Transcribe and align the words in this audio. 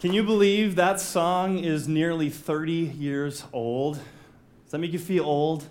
Can 0.00 0.12
you 0.12 0.22
believe 0.22 0.76
that 0.76 1.00
song 1.00 1.58
is 1.58 1.88
nearly 1.88 2.30
30 2.30 2.72
years 2.72 3.42
old? 3.52 3.96
Does 3.96 4.70
that 4.70 4.78
make 4.78 4.92
you 4.92 4.98
feel 5.00 5.24
old? 5.24 5.64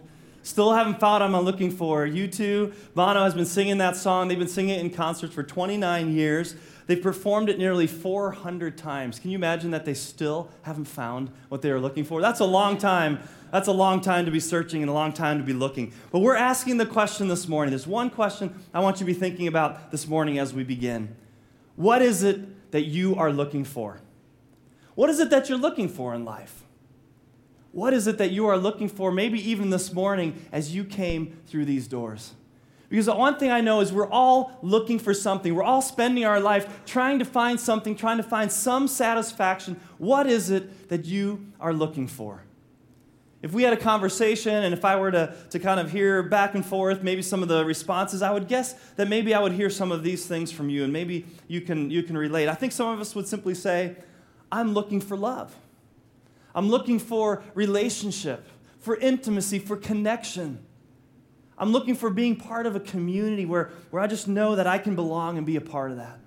Still 0.43 0.73
haven't 0.73 0.99
found 0.99 1.23
what 1.23 1.39
I'm 1.39 1.45
looking 1.45 1.71
for. 1.71 2.05
U2, 2.05 2.73
Bono 2.93 3.23
has 3.23 3.33
been 3.33 3.45
singing 3.45 3.77
that 3.77 3.95
song. 3.95 4.27
They've 4.27 4.37
been 4.37 4.49
singing 4.49 4.79
it 4.79 4.81
in 4.81 4.89
concerts 4.89 5.33
for 5.33 5.43
29 5.43 6.13
years. 6.13 6.57
They've 6.87 7.01
performed 7.01 7.47
it 7.47 7.57
nearly 7.57 7.87
400 7.87 8.77
times. 8.77 9.17
Can 9.17 9.31
you 9.31 9.37
imagine 9.37 9.71
that 9.71 9.85
they 9.85 9.93
still 9.93 10.49
haven't 10.63 10.89
found 10.89 11.31
what 11.47 11.61
they 11.61 11.71
were 11.71 11.79
looking 11.79 12.03
for? 12.03 12.19
That's 12.19 12.41
a 12.41 12.45
long 12.45 12.77
time. 12.77 13.19
That's 13.53 13.69
a 13.69 13.73
long 13.73 14.01
time 14.01 14.25
to 14.25 14.31
be 14.31 14.41
searching 14.41 14.83
and 14.83 14.89
a 14.89 14.93
long 14.93 15.13
time 15.13 15.37
to 15.37 15.43
be 15.45 15.53
looking. 15.53 15.93
But 16.11 16.19
we're 16.19 16.35
asking 16.35 16.75
the 16.79 16.85
question 16.85 17.29
this 17.29 17.47
morning. 17.47 17.69
There's 17.71 17.87
one 17.87 18.09
question 18.09 18.53
I 18.73 18.81
want 18.81 18.97
you 18.97 19.05
to 19.05 19.13
be 19.13 19.17
thinking 19.17 19.47
about 19.47 19.89
this 19.89 20.05
morning 20.05 20.37
as 20.37 20.53
we 20.53 20.65
begin. 20.65 21.15
What 21.77 22.01
is 22.01 22.23
it 22.23 22.71
that 22.71 22.83
you 22.83 23.15
are 23.15 23.31
looking 23.31 23.63
for? 23.63 24.01
What 24.97 25.11
is 25.11 25.19
it 25.19 25.29
that 25.29 25.47
you're 25.47 25.59
looking 25.59 25.89
for 25.89 26.15
in 26.15 26.25
life? 26.25 26.63
What 27.71 27.93
is 27.93 28.07
it 28.07 28.17
that 28.17 28.31
you 28.31 28.47
are 28.47 28.57
looking 28.57 28.89
for, 28.89 29.11
maybe 29.11 29.39
even 29.47 29.69
this 29.69 29.93
morning 29.93 30.43
as 30.51 30.73
you 30.73 30.83
came 30.83 31.37
through 31.45 31.65
these 31.65 31.87
doors? 31.87 32.33
Because 32.89 33.05
the 33.05 33.13
one 33.13 33.37
thing 33.37 33.51
I 33.51 33.61
know 33.61 33.79
is 33.81 33.93
we're 33.93 34.09
all 34.09 34.57
looking 34.63 34.97
for 34.97 35.13
something. 35.13 35.53
We're 35.53 35.61
all 35.61 35.83
spending 35.83 36.25
our 36.25 36.39
life 36.39 36.83
trying 36.87 37.19
to 37.19 37.25
find 37.25 37.59
something, 37.59 37.95
trying 37.95 38.17
to 38.17 38.23
find 38.23 38.51
some 38.51 38.87
satisfaction. 38.87 39.79
What 39.99 40.25
is 40.25 40.49
it 40.49 40.89
that 40.89 41.05
you 41.05 41.45
are 41.59 41.73
looking 41.73 42.07
for? 42.07 42.41
If 43.43 43.53
we 43.53 43.61
had 43.61 43.73
a 43.73 43.77
conversation 43.77 44.51
and 44.51 44.73
if 44.73 44.83
I 44.83 44.95
were 44.95 45.11
to, 45.11 45.35
to 45.51 45.59
kind 45.59 45.79
of 45.79 45.91
hear 45.91 46.23
back 46.23 46.55
and 46.55 46.65
forth 46.65 47.03
maybe 47.03 47.21
some 47.21 47.43
of 47.43 47.49
the 47.49 47.63
responses, 47.63 48.23
I 48.23 48.31
would 48.31 48.47
guess 48.47 48.73
that 48.95 49.07
maybe 49.07 49.35
I 49.35 49.43
would 49.43 49.53
hear 49.53 49.69
some 49.69 49.91
of 49.91 50.01
these 50.01 50.25
things 50.25 50.51
from 50.51 50.71
you 50.71 50.83
and 50.83 50.91
maybe 50.91 51.27
you 51.47 51.61
can, 51.61 51.91
you 51.91 52.01
can 52.01 52.17
relate. 52.17 52.49
I 52.49 52.55
think 52.55 52.71
some 52.71 52.87
of 52.87 52.99
us 52.99 53.13
would 53.13 53.27
simply 53.27 53.53
say, 53.53 53.95
I'm 54.51 54.73
looking 54.73 55.01
for 55.01 55.17
love. 55.17 55.55
I'm 56.55 56.69
looking 56.69 56.99
for 56.99 57.43
relationship, 57.53 58.47
for 58.79 58.95
intimacy, 58.95 59.59
for 59.59 59.77
connection. 59.77 60.59
I'm 61.57 61.71
looking 61.71 61.95
for 61.95 62.09
being 62.09 62.35
part 62.35 62.65
of 62.65 62.75
a 62.75 62.79
community 62.79 63.45
where, 63.45 63.71
where 63.89 64.01
I 64.01 64.07
just 64.07 64.27
know 64.27 64.55
that 64.55 64.67
I 64.67 64.77
can 64.77 64.95
belong 64.95 65.37
and 65.37 65.45
be 65.45 65.55
a 65.55 65.61
part 65.61 65.91
of 65.91 65.97
that. 65.97 66.19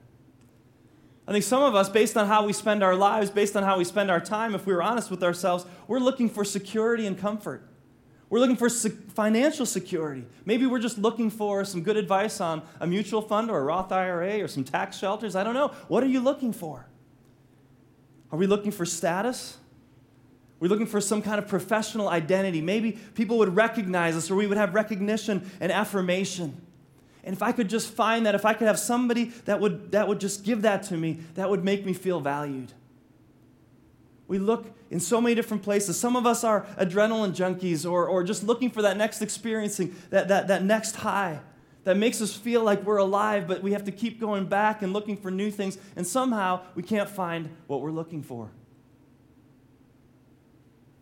I 1.26 1.32
think 1.32 1.44
some 1.44 1.62
of 1.62 1.76
us, 1.76 1.88
based 1.88 2.16
on 2.16 2.26
how 2.26 2.44
we 2.44 2.52
spend 2.52 2.82
our 2.82 2.96
lives, 2.96 3.30
based 3.30 3.56
on 3.56 3.62
how 3.62 3.78
we 3.78 3.84
spend 3.84 4.10
our 4.10 4.20
time, 4.20 4.54
if 4.54 4.66
we 4.66 4.74
were 4.74 4.82
honest 4.82 5.10
with 5.10 5.22
ourselves, 5.22 5.64
we're 5.86 6.00
looking 6.00 6.28
for 6.28 6.44
security 6.44 7.06
and 7.06 7.16
comfort. 7.16 7.62
We're 8.28 8.40
looking 8.40 8.56
for 8.56 8.68
se- 8.68 8.90
financial 9.14 9.66
security. 9.66 10.24
Maybe 10.44 10.66
we're 10.66 10.80
just 10.80 10.98
looking 10.98 11.30
for 11.30 11.64
some 11.64 11.82
good 11.82 11.96
advice 11.96 12.40
on 12.40 12.62
a 12.80 12.86
mutual 12.86 13.22
fund 13.22 13.50
or 13.50 13.58
a 13.58 13.62
Roth 13.62 13.92
IRA 13.92 14.40
or 14.40 14.48
some 14.48 14.64
tax 14.64 14.98
shelters. 14.98 15.36
I 15.36 15.44
don't 15.44 15.54
know. 15.54 15.68
What 15.88 16.02
are 16.02 16.08
you 16.08 16.20
looking 16.20 16.52
for? 16.52 16.86
Are 18.32 18.38
we 18.38 18.46
looking 18.46 18.70
for 18.70 18.86
status? 18.86 19.56
We're 20.60 20.68
looking 20.68 20.86
for 20.86 21.00
some 21.00 21.22
kind 21.22 21.38
of 21.38 21.48
professional 21.48 22.08
identity. 22.08 22.60
Maybe 22.60 22.92
people 23.14 23.38
would 23.38 23.56
recognize 23.56 24.14
us 24.14 24.30
or 24.30 24.36
we 24.36 24.46
would 24.46 24.58
have 24.58 24.74
recognition 24.74 25.50
and 25.58 25.72
affirmation. 25.72 26.60
And 27.24 27.34
if 27.34 27.42
I 27.42 27.52
could 27.52 27.68
just 27.68 27.90
find 27.90 28.26
that, 28.26 28.34
if 28.34 28.44
I 28.44 28.54
could 28.54 28.66
have 28.66 28.78
somebody 28.78 29.24
that 29.46 29.60
would, 29.60 29.92
that 29.92 30.06
would 30.06 30.20
just 30.20 30.44
give 30.44 30.62
that 30.62 30.82
to 30.84 30.96
me, 30.96 31.20
that 31.34 31.48
would 31.48 31.64
make 31.64 31.84
me 31.84 31.92
feel 31.92 32.20
valued. 32.20 32.72
We 34.28 34.38
look 34.38 34.66
in 34.90 35.00
so 35.00 35.20
many 35.20 35.34
different 35.34 35.62
places. 35.62 35.98
Some 35.98 36.14
of 36.14 36.26
us 36.26 36.44
are 36.44 36.66
adrenaline 36.78 37.34
junkies 37.34 37.90
or, 37.90 38.06
or 38.06 38.22
just 38.22 38.44
looking 38.44 38.70
for 38.70 38.82
that 38.82 38.96
next 38.96 39.22
experiencing, 39.22 39.94
that, 40.10 40.28
that, 40.28 40.48
that 40.48 40.62
next 40.62 40.96
high 40.96 41.40
that 41.84 41.96
makes 41.96 42.20
us 42.20 42.34
feel 42.34 42.62
like 42.62 42.82
we're 42.84 42.98
alive, 42.98 43.48
but 43.48 43.62
we 43.62 43.72
have 43.72 43.84
to 43.84 43.92
keep 43.92 44.20
going 44.20 44.46
back 44.46 44.82
and 44.82 44.92
looking 44.92 45.16
for 45.16 45.30
new 45.30 45.50
things, 45.50 45.78
and 45.96 46.06
somehow 46.06 46.60
we 46.74 46.82
can't 46.82 47.08
find 47.08 47.48
what 47.66 47.80
we're 47.80 47.90
looking 47.90 48.22
for. 48.22 48.50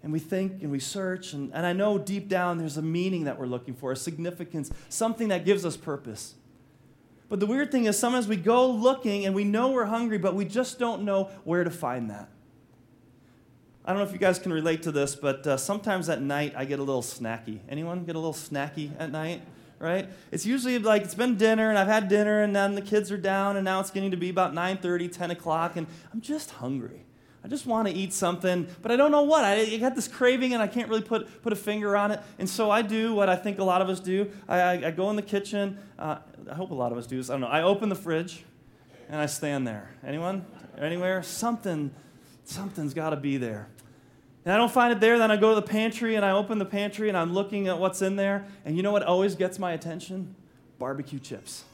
And 0.02 0.12
we 0.12 0.20
think 0.20 0.62
and 0.62 0.70
we 0.70 0.78
search, 0.78 1.32
and, 1.32 1.52
and 1.52 1.66
I 1.66 1.72
know 1.72 1.98
deep 1.98 2.28
down 2.28 2.58
there's 2.58 2.76
a 2.76 2.82
meaning 2.82 3.24
that 3.24 3.38
we're 3.38 3.46
looking 3.46 3.74
for, 3.74 3.90
a 3.90 3.96
significance, 3.96 4.70
something 4.88 5.28
that 5.28 5.44
gives 5.44 5.64
us 5.64 5.76
purpose. 5.76 6.34
But 7.28 7.40
the 7.40 7.46
weird 7.46 7.70
thing 7.70 7.84
is, 7.84 7.98
sometimes 7.98 8.26
we 8.26 8.36
go 8.36 8.70
looking 8.70 9.26
and 9.26 9.34
we 9.34 9.44
know 9.44 9.72
we're 9.72 9.84
hungry, 9.84 10.18
but 10.18 10.34
we 10.34 10.44
just 10.44 10.78
don't 10.78 11.02
know 11.02 11.24
where 11.44 11.64
to 11.64 11.70
find 11.70 12.10
that. 12.10 12.28
I 13.84 13.92
don't 13.92 13.98
know 13.98 14.06
if 14.06 14.12
you 14.12 14.18
guys 14.18 14.38
can 14.38 14.52
relate 14.52 14.82
to 14.84 14.92
this, 14.92 15.14
but 15.14 15.46
uh, 15.46 15.56
sometimes 15.56 16.08
at 16.08 16.22
night 16.22 16.54
I 16.56 16.64
get 16.64 16.78
a 16.78 16.82
little 16.82 17.02
snacky. 17.02 17.60
Anyone 17.68 18.04
get 18.04 18.16
a 18.16 18.18
little 18.18 18.34
snacky 18.34 18.92
at 18.98 19.10
night? 19.10 19.42
Right? 19.78 20.08
It's 20.30 20.44
usually 20.44 20.78
like 20.78 21.02
it's 21.02 21.14
been 21.14 21.36
dinner 21.36 21.68
and 21.68 21.78
I've 21.78 21.88
had 21.88 22.08
dinner 22.08 22.42
and 22.42 22.54
then 22.54 22.74
the 22.74 22.82
kids 22.82 23.10
are 23.12 23.18
down 23.18 23.56
and 23.56 23.64
now 23.64 23.80
it's 23.80 23.90
getting 23.90 24.10
to 24.10 24.16
be 24.16 24.28
about 24.28 24.54
9:30, 24.54 25.12
10 25.12 25.30
o'clock 25.30 25.76
and 25.76 25.86
I'm 26.12 26.20
just 26.20 26.50
hungry. 26.52 27.04
I 27.44 27.48
just 27.48 27.66
want 27.66 27.86
to 27.86 27.94
eat 27.94 28.12
something, 28.12 28.66
but 28.82 28.90
I 28.90 28.96
don't 28.96 29.12
know 29.12 29.22
what. 29.22 29.44
I, 29.44 29.60
I, 29.60 29.76
got 29.78 29.94
this 29.94 30.08
craving 30.08 30.54
and 30.54 30.62
I 30.62 30.66
can't 30.66 30.88
really 30.88 31.02
put, 31.02 31.40
put 31.40 31.52
a 31.52 31.56
finger 31.56 31.96
on 31.96 32.10
it. 32.10 32.20
And 32.38 32.50
so 32.50 32.68
I 32.70 32.82
do 32.82 33.14
what 33.14 33.28
I 33.28 33.36
think 33.36 33.60
a 33.60 33.64
lot 33.64 33.80
of 33.80 33.88
us 33.88 34.00
do. 34.00 34.30
I, 34.48 34.60
I, 34.60 34.72
I 34.88 34.90
go 34.90 35.08
in 35.10 35.16
the 35.16 35.22
kitchen. 35.22 35.78
Uh, 35.98 36.18
I 36.50 36.54
hope 36.54 36.72
a 36.72 36.74
lot 36.74 36.90
of 36.90 36.98
us 36.98 37.06
do 37.06 37.16
this. 37.16 37.30
I 37.30 37.34
don't 37.34 37.42
know. 37.42 37.46
I 37.46 37.62
open 37.62 37.88
the 37.88 37.94
fridge 37.94 38.44
and 39.08 39.20
I 39.20 39.26
stand 39.26 39.66
there. 39.66 39.88
Anyone? 40.04 40.44
Anywhere? 40.76 41.22
Something, 41.22 41.92
something's 42.44 42.92
got 42.92 43.10
to 43.10 43.16
be 43.16 43.36
there 43.36 43.68
and 44.48 44.54
I 44.54 44.56
don't 44.56 44.72
find 44.72 44.90
it 44.94 44.98
there, 44.98 45.18
then 45.18 45.30
I 45.30 45.36
go 45.36 45.50
to 45.50 45.56
the 45.56 45.66
pantry 45.66 46.14
and 46.14 46.24
I 46.24 46.30
open 46.30 46.56
the 46.56 46.64
pantry 46.64 47.10
and 47.10 47.18
I'm 47.18 47.34
looking 47.34 47.68
at 47.68 47.78
what's 47.78 48.00
in 48.00 48.16
there. 48.16 48.46
And 48.64 48.78
you 48.78 48.82
know 48.82 48.92
what 48.92 49.02
always 49.02 49.34
gets 49.34 49.58
my 49.58 49.72
attention? 49.72 50.34
Barbecue 50.78 51.18
chips. 51.18 51.64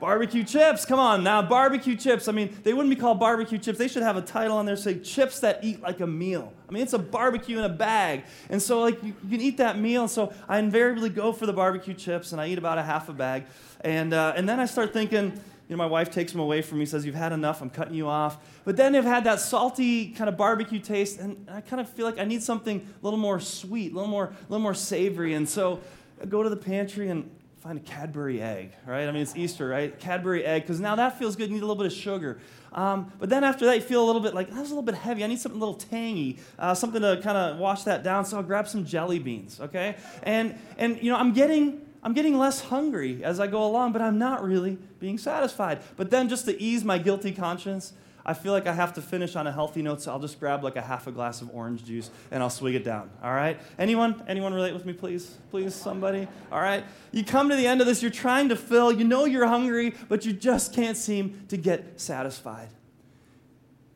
Barbecue 0.00 0.42
chips, 0.42 0.84
come 0.84 0.98
on 0.98 1.22
now, 1.22 1.40
barbecue 1.40 1.94
chips. 1.94 2.26
I 2.26 2.32
mean, 2.32 2.56
they 2.64 2.72
wouldn't 2.72 2.92
be 2.92 3.00
called 3.00 3.20
barbecue 3.20 3.58
chips. 3.58 3.78
They 3.78 3.86
should 3.86 4.02
have 4.02 4.16
a 4.16 4.22
title 4.22 4.56
on 4.56 4.66
there 4.66 4.74
say 4.74 4.98
chips 4.98 5.38
that 5.38 5.62
eat 5.62 5.80
like 5.80 6.00
a 6.00 6.06
meal. 6.08 6.52
I 6.68 6.72
mean, 6.72 6.82
it's 6.82 6.94
a 6.94 6.98
barbecue 6.98 7.58
in 7.58 7.64
a 7.64 7.68
bag. 7.68 8.24
And 8.50 8.60
so, 8.60 8.80
like, 8.80 9.00
you, 9.04 9.14
you 9.22 9.30
can 9.30 9.40
eat 9.40 9.58
that 9.58 9.78
meal. 9.78 10.08
So 10.08 10.32
I 10.48 10.58
invariably 10.58 11.10
go 11.10 11.32
for 11.32 11.46
the 11.46 11.52
barbecue 11.52 11.94
chips 11.94 12.32
and 12.32 12.40
I 12.40 12.48
eat 12.48 12.58
about 12.58 12.78
a 12.78 12.82
half 12.82 13.08
a 13.08 13.12
bag. 13.12 13.44
And, 13.82 14.12
uh, 14.12 14.32
and 14.34 14.48
then 14.48 14.58
I 14.58 14.66
start 14.66 14.92
thinking, 14.92 15.40
you 15.68 15.76
know, 15.76 15.78
my 15.78 15.86
wife 15.86 16.10
takes 16.10 16.32
them 16.32 16.40
away 16.40 16.62
from 16.62 16.78
me, 16.78 16.86
says, 16.86 17.04
You've 17.04 17.14
had 17.14 17.32
enough, 17.32 17.60
I'm 17.60 17.68
cutting 17.68 17.94
you 17.94 18.08
off. 18.08 18.38
But 18.64 18.76
then 18.76 18.92
they've 18.92 19.04
had 19.04 19.24
that 19.24 19.38
salty 19.38 20.08
kind 20.12 20.28
of 20.28 20.36
barbecue 20.36 20.80
taste, 20.80 21.20
and 21.20 21.46
I 21.50 21.60
kind 21.60 21.80
of 21.80 21.88
feel 21.90 22.06
like 22.06 22.18
I 22.18 22.24
need 22.24 22.42
something 22.42 22.78
a 22.80 23.04
little 23.04 23.18
more 23.18 23.38
sweet, 23.38 23.92
a 23.92 23.94
little 23.94 24.10
more, 24.10 24.24
a 24.24 24.42
little 24.48 24.62
more 24.62 24.74
savory. 24.74 25.34
And 25.34 25.46
so 25.46 25.80
I 26.22 26.24
go 26.24 26.42
to 26.42 26.48
the 26.48 26.56
pantry 26.56 27.10
and 27.10 27.30
find 27.60 27.76
a 27.76 27.82
Cadbury 27.82 28.40
egg, 28.40 28.72
right? 28.86 29.06
I 29.06 29.12
mean, 29.12 29.20
it's 29.20 29.36
Easter, 29.36 29.68
right? 29.68 29.98
Cadbury 29.98 30.42
egg, 30.44 30.62
because 30.62 30.80
now 30.80 30.96
that 30.96 31.18
feels 31.18 31.36
good. 31.36 31.48
You 31.48 31.56
need 31.56 31.62
a 31.62 31.66
little 31.66 31.82
bit 31.82 31.92
of 31.92 31.92
sugar. 31.92 32.38
Um, 32.72 33.12
but 33.18 33.28
then 33.28 33.44
after 33.44 33.66
that, 33.66 33.76
you 33.76 33.82
feel 33.82 34.02
a 34.02 34.06
little 34.06 34.22
bit 34.22 34.34
like, 34.34 34.48
that's 34.48 34.66
a 34.66 34.74
little 34.74 34.82
bit 34.82 34.94
heavy. 34.94 35.22
I 35.22 35.26
need 35.26 35.40
something 35.40 35.60
a 35.60 35.64
little 35.64 35.78
tangy, 35.78 36.38
uh, 36.58 36.74
something 36.74 37.02
to 37.02 37.20
kind 37.22 37.36
of 37.36 37.58
wash 37.58 37.82
that 37.82 38.02
down. 38.02 38.24
So 38.24 38.38
I'll 38.38 38.42
grab 38.42 38.68
some 38.68 38.86
jelly 38.86 39.18
beans, 39.18 39.60
okay? 39.60 39.96
And, 40.22 40.58
and 40.78 41.02
you 41.02 41.10
know, 41.10 41.18
I'm 41.18 41.32
getting 41.32 41.82
I'm 42.08 42.14
getting 42.14 42.38
less 42.38 42.62
hungry 42.62 43.22
as 43.22 43.38
I 43.38 43.48
go 43.48 43.62
along, 43.62 43.92
but 43.92 44.00
I'm 44.00 44.16
not 44.16 44.42
really 44.42 44.78
being 44.98 45.18
satisfied. 45.18 45.80
But 45.98 46.08
then, 46.10 46.30
just 46.30 46.46
to 46.46 46.58
ease 46.58 46.82
my 46.82 46.96
guilty 46.96 47.32
conscience, 47.32 47.92
I 48.24 48.32
feel 48.32 48.54
like 48.54 48.66
I 48.66 48.72
have 48.72 48.94
to 48.94 49.02
finish 49.02 49.36
on 49.36 49.46
a 49.46 49.52
healthy 49.52 49.82
note, 49.82 50.00
so 50.00 50.12
I'll 50.12 50.18
just 50.18 50.40
grab 50.40 50.64
like 50.64 50.76
a 50.76 50.80
half 50.80 51.06
a 51.06 51.12
glass 51.12 51.42
of 51.42 51.54
orange 51.54 51.84
juice 51.84 52.10
and 52.30 52.42
I'll 52.42 52.48
swig 52.48 52.76
it 52.76 52.82
down. 52.82 53.10
All 53.22 53.34
right? 53.34 53.60
Anyone? 53.78 54.22
Anyone 54.26 54.54
relate 54.54 54.72
with 54.72 54.86
me, 54.86 54.94
please? 54.94 55.36
Please, 55.50 55.74
somebody? 55.74 56.26
All 56.50 56.62
right? 56.62 56.82
You 57.12 57.24
come 57.24 57.50
to 57.50 57.56
the 57.56 57.66
end 57.66 57.82
of 57.82 57.86
this, 57.86 58.00
you're 58.00 58.10
trying 58.10 58.48
to 58.48 58.56
fill, 58.56 58.90
you 58.90 59.04
know 59.04 59.26
you're 59.26 59.46
hungry, 59.46 59.92
but 60.08 60.24
you 60.24 60.32
just 60.32 60.72
can't 60.72 60.96
seem 60.96 61.44
to 61.48 61.58
get 61.58 62.00
satisfied. 62.00 62.70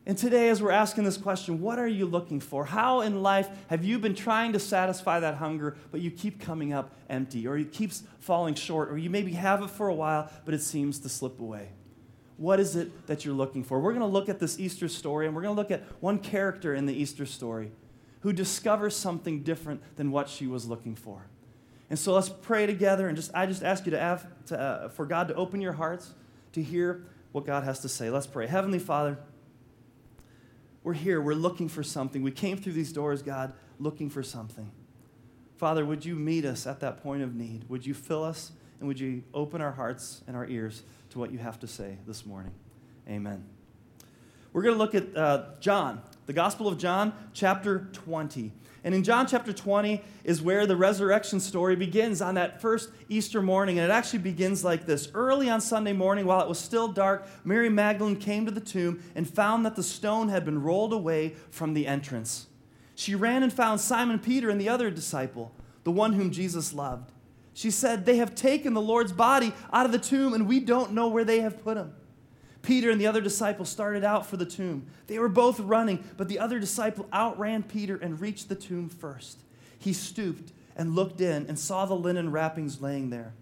And 0.05 0.17
today, 0.17 0.49
as 0.49 0.61
we're 0.61 0.71
asking 0.71 1.05
this 1.05 1.15
question, 1.15 1.61
what 1.61 1.79
are 1.79 1.87
you 1.87 2.05
looking 2.05 2.41
for? 2.41 2.65
How 2.65 3.01
in 3.01 3.23
life 3.23 3.47
have 3.67 3.85
you 3.85 3.99
been 3.99 4.15
trying 4.15 4.51
to 4.51 4.59
satisfy 4.59 5.21
that 5.21 5.35
hunger, 5.35 5.77
but 5.91 6.01
you 6.01 6.11
keep 6.11 6.41
coming 6.41 6.73
up 6.73 6.91
empty, 7.09 7.47
or 7.47 7.57
it 7.57 7.71
keeps 7.71 8.03
falling 8.19 8.53
short, 8.53 8.91
or 8.91 8.97
you 8.97 9.09
maybe 9.09 9.31
have 9.31 9.61
it 9.61 9.69
for 9.69 9.87
a 9.87 9.93
while, 9.93 10.29
but 10.43 10.53
it 10.53 10.61
seems 10.61 10.99
to 10.99 11.09
slip 11.09 11.39
away? 11.39 11.69
What 12.35 12.59
is 12.59 12.75
it 12.75 13.07
that 13.07 13.23
you're 13.23 13.33
looking 13.33 13.63
for? 13.63 13.79
We're 13.79 13.93
going 13.93 14.01
to 14.01 14.05
look 14.05 14.27
at 14.27 14.39
this 14.39 14.59
Easter 14.59 14.89
story, 14.89 15.25
and 15.25 15.33
we're 15.33 15.43
going 15.43 15.55
to 15.55 15.61
look 15.61 15.71
at 15.71 15.83
one 16.01 16.19
character 16.19 16.75
in 16.75 16.85
the 16.85 16.93
Easter 16.93 17.25
story 17.25 17.71
who 18.21 18.33
discovers 18.33 18.95
something 18.95 19.43
different 19.43 19.81
than 19.95 20.11
what 20.11 20.27
she 20.27 20.47
was 20.47 20.65
looking 20.65 20.95
for. 20.95 21.27
And 21.89 21.97
so 21.97 22.13
let's 22.13 22.29
pray 22.29 22.65
together, 22.65 23.07
and 23.07 23.15
just 23.15 23.31
I 23.33 23.45
just 23.45 23.63
ask 23.63 23.85
you 23.85 23.91
to, 23.91 23.99
have, 23.99 24.27
to 24.47 24.59
uh, 24.59 24.89
for 24.89 25.05
God 25.05 25.29
to 25.29 25.35
open 25.35 25.61
your 25.61 25.73
hearts 25.73 26.13
to 26.53 26.61
hear 26.61 27.05
what 27.31 27.45
God 27.45 27.63
has 27.63 27.79
to 27.81 27.89
say. 27.89 28.09
Let's 28.09 28.27
pray. 28.27 28.47
Heavenly 28.47 28.79
Father, 28.79 29.17
we're 30.83 30.93
here. 30.93 31.21
We're 31.21 31.33
looking 31.33 31.69
for 31.69 31.83
something. 31.83 32.21
We 32.21 32.31
came 32.31 32.57
through 32.57 32.73
these 32.73 32.91
doors, 32.91 33.21
God, 33.21 33.53
looking 33.79 34.09
for 34.09 34.23
something. 34.23 34.71
Father, 35.57 35.85
would 35.85 36.03
you 36.03 36.15
meet 36.15 36.45
us 36.45 36.67
at 36.67 36.81
that 36.81 37.01
point 37.01 37.23
of 37.23 37.35
need? 37.35 37.69
Would 37.69 37.85
you 37.85 37.93
fill 37.93 38.23
us 38.23 38.51
and 38.79 38.87
would 38.87 38.99
you 38.99 39.23
open 39.33 39.61
our 39.61 39.71
hearts 39.71 40.21
and 40.27 40.35
our 40.35 40.45
ears 40.47 40.83
to 41.11 41.19
what 41.19 41.31
you 41.31 41.37
have 41.37 41.59
to 41.61 41.67
say 41.67 41.97
this 42.05 42.25
morning? 42.25 42.51
Amen. 43.07 43.45
We're 44.53 44.61
going 44.61 44.75
to 44.75 44.79
look 44.79 44.95
at 44.95 45.17
uh, 45.17 45.45
John 45.59 46.01
the 46.25 46.33
Gospel 46.33 46.67
of 46.67 46.77
John, 46.77 47.13
chapter 47.33 47.89
20. 47.91 48.51
And 48.85 48.93
in 48.93 49.03
John 49.03 49.27
chapter 49.27 49.53
20 49.53 50.01
is 50.23 50.41
where 50.41 50.65
the 50.65 50.75
resurrection 50.75 51.39
story 51.39 51.75
begins 51.75 52.21
on 52.21 52.35
that 52.35 52.61
first 52.61 52.89
Easter 53.09 53.41
morning. 53.41 53.79
And 53.79 53.89
it 53.89 53.93
actually 53.93 54.19
begins 54.19 54.63
like 54.63 54.85
this 54.85 55.09
Early 55.13 55.49
on 55.49 55.61
Sunday 55.61 55.93
morning, 55.93 56.25
while 56.25 56.41
it 56.41 56.47
was 56.47 56.59
still 56.59 56.87
dark, 56.87 57.27
Mary 57.43 57.69
Magdalene 57.69 58.17
came 58.17 58.45
to 58.45 58.51
the 58.51 58.61
tomb 58.61 59.01
and 59.15 59.29
found 59.29 59.65
that 59.65 59.75
the 59.75 59.83
stone 59.83 60.29
had 60.29 60.45
been 60.45 60.61
rolled 60.61 60.93
away 60.93 61.35
from 61.49 61.73
the 61.73 61.87
entrance. 61.87 62.47
She 62.95 63.15
ran 63.15 63.41
and 63.41 63.51
found 63.51 63.79
Simon 63.79 64.19
Peter 64.19 64.49
and 64.49 64.61
the 64.61 64.69
other 64.69 64.91
disciple, 64.91 65.51
the 65.83 65.91
one 65.91 66.13
whom 66.13 66.31
Jesus 66.31 66.73
loved. 66.73 67.11
She 67.53 67.71
said, 67.71 68.05
They 68.05 68.17
have 68.17 68.35
taken 68.35 68.73
the 68.73 68.81
Lord's 68.81 69.13
body 69.13 69.53
out 69.71 69.85
of 69.85 69.91
the 69.91 69.99
tomb, 69.99 70.33
and 70.33 70.47
we 70.47 70.59
don't 70.59 70.93
know 70.93 71.07
where 71.07 71.25
they 71.25 71.39
have 71.39 71.63
put 71.63 71.77
him. 71.77 71.93
Peter 72.63 72.89
and 72.89 72.99
the 72.99 73.05
other 73.05 73.21
disciple 73.21 73.65
started 73.65 74.03
out 74.03 74.25
for 74.25 74.37
the 74.37 74.45
tomb. 74.45 74.87
They 75.07 75.19
were 75.19 75.29
both 75.29 75.59
running, 75.59 76.03
but 76.17 76.29
the 76.29 76.39
other 76.39 76.59
disciple 76.59 77.07
outran 77.13 77.63
Peter 77.63 77.97
and 77.97 78.19
reached 78.19 78.49
the 78.49 78.55
tomb 78.55 78.89
first. 78.89 79.39
He 79.77 79.93
stooped 79.93 80.53
and 80.75 80.95
looked 80.95 81.21
in 81.21 81.45
and 81.47 81.59
saw 81.59 81.85
the 81.85 81.93
linen 81.93 82.31
wrappings 82.31 82.81
laying 82.81 83.09
there, 83.09 83.33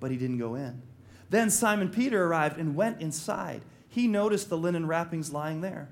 but 0.00 0.10
he 0.10 0.16
didn't 0.16 0.38
go 0.38 0.54
in. 0.54 0.82
Then 1.28 1.50
Simon 1.50 1.90
Peter 1.90 2.24
arrived 2.24 2.58
and 2.58 2.74
went 2.74 3.00
inside. 3.00 3.62
He 3.88 4.08
noticed 4.08 4.48
the 4.48 4.58
linen 4.58 4.86
wrappings 4.86 5.32
lying 5.32 5.60
there, 5.60 5.90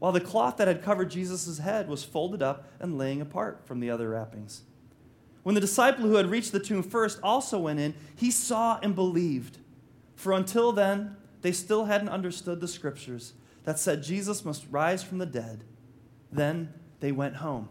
while 0.00 0.12
the 0.12 0.20
cloth 0.20 0.56
that 0.56 0.68
had 0.68 0.82
covered 0.82 1.10
Jesus' 1.10 1.58
head 1.58 1.88
was 1.88 2.02
folded 2.02 2.42
up 2.42 2.68
and 2.80 2.98
laying 2.98 3.20
apart 3.20 3.60
from 3.64 3.78
the 3.78 3.88
other 3.88 4.10
wrappings. 4.10 4.62
When 5.44 5.54
the 5.54 5.60
disciple 5.60 6.06
who 6.06 6.16
had 6.16 6.26
reached 6.26 6.50
the 6.50 6.58
tomb 6.58 6.82
first 6.82 7.20
also 7.22 7.60
went 7.60 7.78
in, 7.78 7.94
he 8.16 8.32
saw 8.32 8.80
and 8.82 8.96
believed. 8.96 9.58
For 10.16 10.32
until 10.32 10.72
then, 10.72 11.16
they 11.46 11.52
still 11.52 11.84
hadn't 11.84 12.08
understood 12.08 12.60
the 12.60 12.66
scriptures 12.66 13.32
that 13.62 13.78
said 13.78 14.02
Jesus 14.02 14.44
must 14.44 14.66
rise 14.68 15.04
from 15.04 15.18
the 15.18 15.26
dead. 15.26 15.62
Then 16.32 16.74
they 16.98 17.12
went 17.12 17.36
home. 17.36 17.68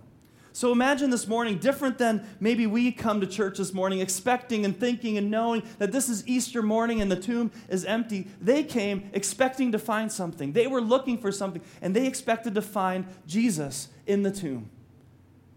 So 0.54 0.72
imagine 0.72 1.10
this 1.10 1.28
morning 1.28 1.58
different 1.58 1.98
than 1.98 2.26
maybe 2.40 2.68
we 2.68 2.94
come 2.94 3.20
to 3.20 3.28
church 3.28 3.58
this 3.58 3.74
morning 3.74 4.00
expecting 4.00 4.64
and 4.64 4.80
thinking 4.80 5.18
and 5.18 5.30
knowing 5.30 5.62
that 5.80 5.92
this 5.92 6.08
is 6.08 6.26
Easter 6.26 6.62
morning 6.62 7.02
and 7.02 7.12
the 7.12 7.20
tomb 7.20 7.52
is 7.68 7.84
empty. 7.84 8.30
They 8.40 8.64
came 8.64 9.10
expecting 9.12 9.74
to 9.74 9.78
find 9.78 10.10
something. 10.10 10.54
They 10.54 10.68
were 10.68 10.80
looking 10.80 11.18
for 11.18 11.34
something 11.34 11.62
and 11.82 11.94
they 11.94 12.08
expected 12.08 12.56
to 12.56 12.62
find 12.62 13.06
Jesus 13.28 13.90
in 14.08 14.24
the 14.24 14.32
tomb. 14.32 14.70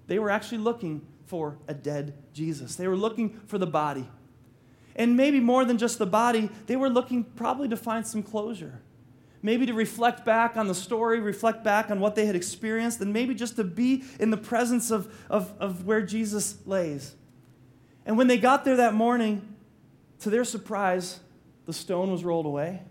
They 0.09 0.19
were 0.19 0.31
actually 0.31 0.59
looking 0.59 1.06
for 1.26 1.56
a 1.69 1.75
dead 1.75 2.14
Jesus. 2.32 2.75
They 2.75 2.88
were 2.88 2.97
looking 2.97 3.38
for 3.47 3.59
the 3.59 3.67
body. 3.69 4.09
And 4.96 5.17
maybe 5.17 5.40
more 5.40 5.64
than 5.64 5.79
just 5.79 5.99
the 5.99 6.06
body, 6.06 6.50
they 6.67 6.76
were 6.76 6.88
looking 6.88 7.25
probably 7.25 7.69
to 7.69 7.76
find 7.76 8.06
some 8.06 8.23
closure. 8.23 8.81
Maybe 9.43 9.67
to 9.67 9.73
reflect 9.73 10.25
back 10.25 10.56
on 10.56 10.67
the 10.67 10.75
story, 10.75 11.20
reflect 11.20 11.62
back 11.62 11.90
on 11.90 12.00
what 12.00 12.17
they 12.17 12.26
had 12.26 12.35
experienced, 12.35 13.00
and 13.00 13.12
maybe 13.12 13.35
just 13.35 13.56
to 13.56 13.64
be 13.64 14.05
in 14.19 14.31
the 14.31 14.37
presence 14.37 14.90
of, 14.90 15.14
of, 15.31 15.55
of 15.61 15.87
where 15.87 16.02
Jesus 16.02 16.58
lays. 16.67 17.14
And 18.05 18.19
when 18.19 18.26
they 18.26 18.38
got 18.38 18.64
there 18.64 18.76
that 18.76 18.94
morning, 18.94 19.55
to 20.20 20.31
their 20.31 20.44
surprise, 20.44 21.20
the 21.67 21.73
stone 21.73 22.11
was 22.11 22.25
rolled 22.25 22.46
away 22.46 22.82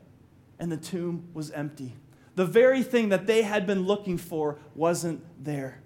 and 0.59 0.71
the 0.71 0.77
tomb 0.77 1.27
was 1.33 1.51
empty. 1.51 1.94
The 2.35 2.45
very 2.45 2.83
thing 2.83 3.09
that 3.09 3.25
they 3.25 3.41
had 3.41 3.65
been 3.65 3.85
looking 3.85 4.17
for 4.17 4.59
wasn't 4.75 5.23
there. 5.44 5.81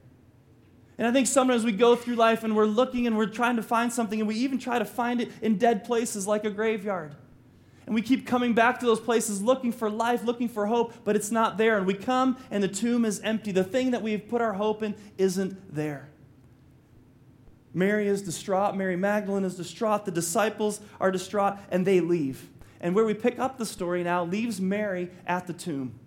And 0.98 1.08
I 1.08 1.12
think 1.12 1.28
sometimes 1.28 1.64
we 1.64 1.72
go 1.72 1.96
through 1.96 2.16
life 2.16 2.44
and 2.44 2.56
we're 2.56 2.66
looking 2.66 3.08
and 3.08 3.18
we're 3.18 3.26
trying 3.26 3.56
to 3.56 3.64
find 3.64 3.92
something, 3.92 4.20
and 4.20 4.28
we 4.28 4.36
even 4.36 4.60
try 4.60 4.78
to 4.78 4.86
find 4.86 5.22
it 5.22 5.32
in 5.42 5.58
dead 5.58 5.84
places 5.84 6.28
like 6.28 6.46
a 6.46 6.50
graveyard. 6.50 7.16
And 7.86 7.96
we 7.96 8.02
keep 8.02 8.28
coming 8.28 8.54
back 8.54 8.80
to 8.80 8.86
those 8.86 9.00
places 9.00 9.42
looking 9.42 9.72
for 9.72 9.90
life, 9.90 10.24
looking 10.24 10.48
for 10.48 10.68
hope, 10.68 10.94
but 11.04 11.16
it's 11.16 11.32
not 11.32 11.58
there. 11.58 11.78
And 11.78 11.88
we 11.88 11.94
come 11.94 12.38
and 12.52 12.64
the 12.64 12.68
tomb 12.68 13.04
is 13.04 13.20
empty. 13.22 13.52
The 13.52 13.64
thing 13.64 13.92
that 13.92 14.02
we've 14.02 14.28
put 14.30 14.42
our 14.42 14.54
hope 14.54 14.84
in 14.84 14.96
isn't 15.18 15.76
there. 15.76 16.10
Mary 17.74 18.08
is 18.08 18.22
distraught. 18.22 18.76
Mary 18.76 18.96
Magdalene 18.96 19.44
is 19.44 19.56
distraught. 19.56 20.06
The 20.06 20.12
disciples 20.12 20.82
are 21.00 21.10
distraught, 21.10 21.58
and 21.70 21.86
they 21.86 22.02
leave. 22.02 22.50
And 22.80 22.94
where 22.94 23.06
we 23.06 23.14
pick 23.14 23.40
up 23.40 23.58
the 23.58 23.66
story 23.66 24.04
now 24.04 24.24
leaves 24.26 24.60
Mary 24.60 25.10
at 25.26 25.48
the 25.48 25.54
tomb 25.54 26.00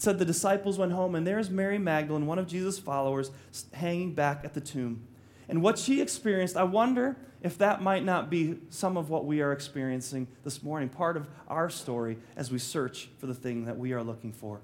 said 0.00 0.18
the 0.18 0.24
disciples 0.24 0.78
went 0.78 0.92
home, 0.92 1.14
and 1.14 1.26
there's 1.26 1.50
Mary 1.50 1.78
Magdalene, 1.78 2.26
one 2.26 2.38
of 2.38 2.46
Jesus' 2.46 2.78
followers, 2.78 3.30
hanging 3.74 4.14
back 4.14 4.44
at 4.44 4.54
the 4.54 4.60
tomb. 4.60 5.06
And 5.46 5.62
what 5.62 5.78
she 5.78 6.00
experienced, 6.00 6.56
I 6.56 6.62
wonder 6.62 7.18
if 7.42 7.58
that 7.58 7.82
might 7.82 8.02
not 8.02 8.30
be 8.30 8.58
some 8.70 8.96
of 8.96 9.10
what 9.10 9.26
we 9.26 9.42
are 9.42 9.52
experiencing 9.52 10.26
this 10.42 10.62
morning, 10.62 10.88
part 10.88 11.18
of 11.18 11.28
our 11.48 11.68
story 11.68 12.16
as 12.34 12.50
we 12.50 12.58
search 12.58 13.10
for 13.18 13.26
the 13.26 13.34
thing 13.34 13.66
that 13.66 13.76
we 13.76 13.92
are 13.92 14.02
looking 14.02 14.32
for. 14.32 14.62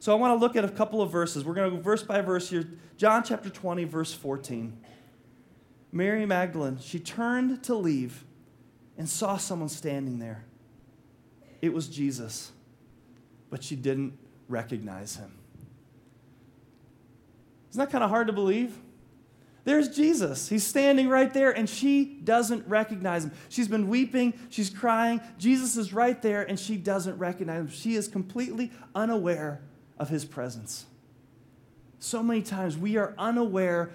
So 0.00 0.10
I 0.12 0.16
want 0.16 0.32
to 0.32 0.44
look 0.44 0.56
at 0.56 0.64
a 0.64 0.68
couple 0.68 1.00
of 1.00 1.12
verses. 1.12 1.44
We're 1.44 1.54
going 1.54 1.70
to 1.70 1.76
go 1.76 1.82
verse 1.82 2.02
by 2.02 2.20
verse 2.20 2.50
here. 2.50 2.68
John 2.96 3.22
chapter 3.22 3.50
20, 3.50 3.84
verse 3.84 4.12
14. 4.12 4.76
Mary 5.92 6.26
Magdalene, 6.26 6.78
she 6.80 6.98
turned 6.98 7.62
to 7.64 7.74
leave 7.76 8.24
and 8.98 9.08
saw 9.08 9.36
someone 9.36 9.68
standing 9.68 10.18
there. 10.18 10.44
It 11.62 11.72
was 11.72 11.86
Jesus, 11.86 12.50
but 13.48 13.62
she 13.62 13.76
didn't 13.76 14.18
recognize 14.50 15.16
him. 15.16 15.32
Isn't 17.70 17.78
that 17.78 17.90
kind 17.90 18.02
of 18.02 18.10
hard 18.10 18.26
to 18.26 18.32
believe? 18.32 18.76
There's 19.64 19.94
Jesus. 19.94 20.48
He's 20.48 20.66
standing 20.66 21.08
right 21.08 21.32
there, 21.32 21.50
and 21.50 21.68
she 21.68 22.04
doesn't 22.04 22.66
recognize 22.66 23.24
him. 23.24 23.32
She's 23.48 23.68
been 23.68 23.88
weeping, 23.88 24.34
she's 24.48 24.70
crying. 24.70 25.20
Jesus 25.38 25.76
is 25.76 25.92
right 25.92 26.20
there, 26.20 26.42
and 26.42 26.58
she 26.58 26.76
doesn't 26.76 27.18
recognize 27.18 27.60
him. 27.60 27.68
She 27.68 27.94
is 27.94 28.08
completely 28.08 28.72
unaware 28.94 29.60
of 29.98 30.08
his 30.08 30.24
presence. 30.24 30.86
So 31.98 32.22
many 32.22 32.42
times 32.42 32.78
we 32.78 32.96
are 32.96 33.14
unaware 33.18 33.90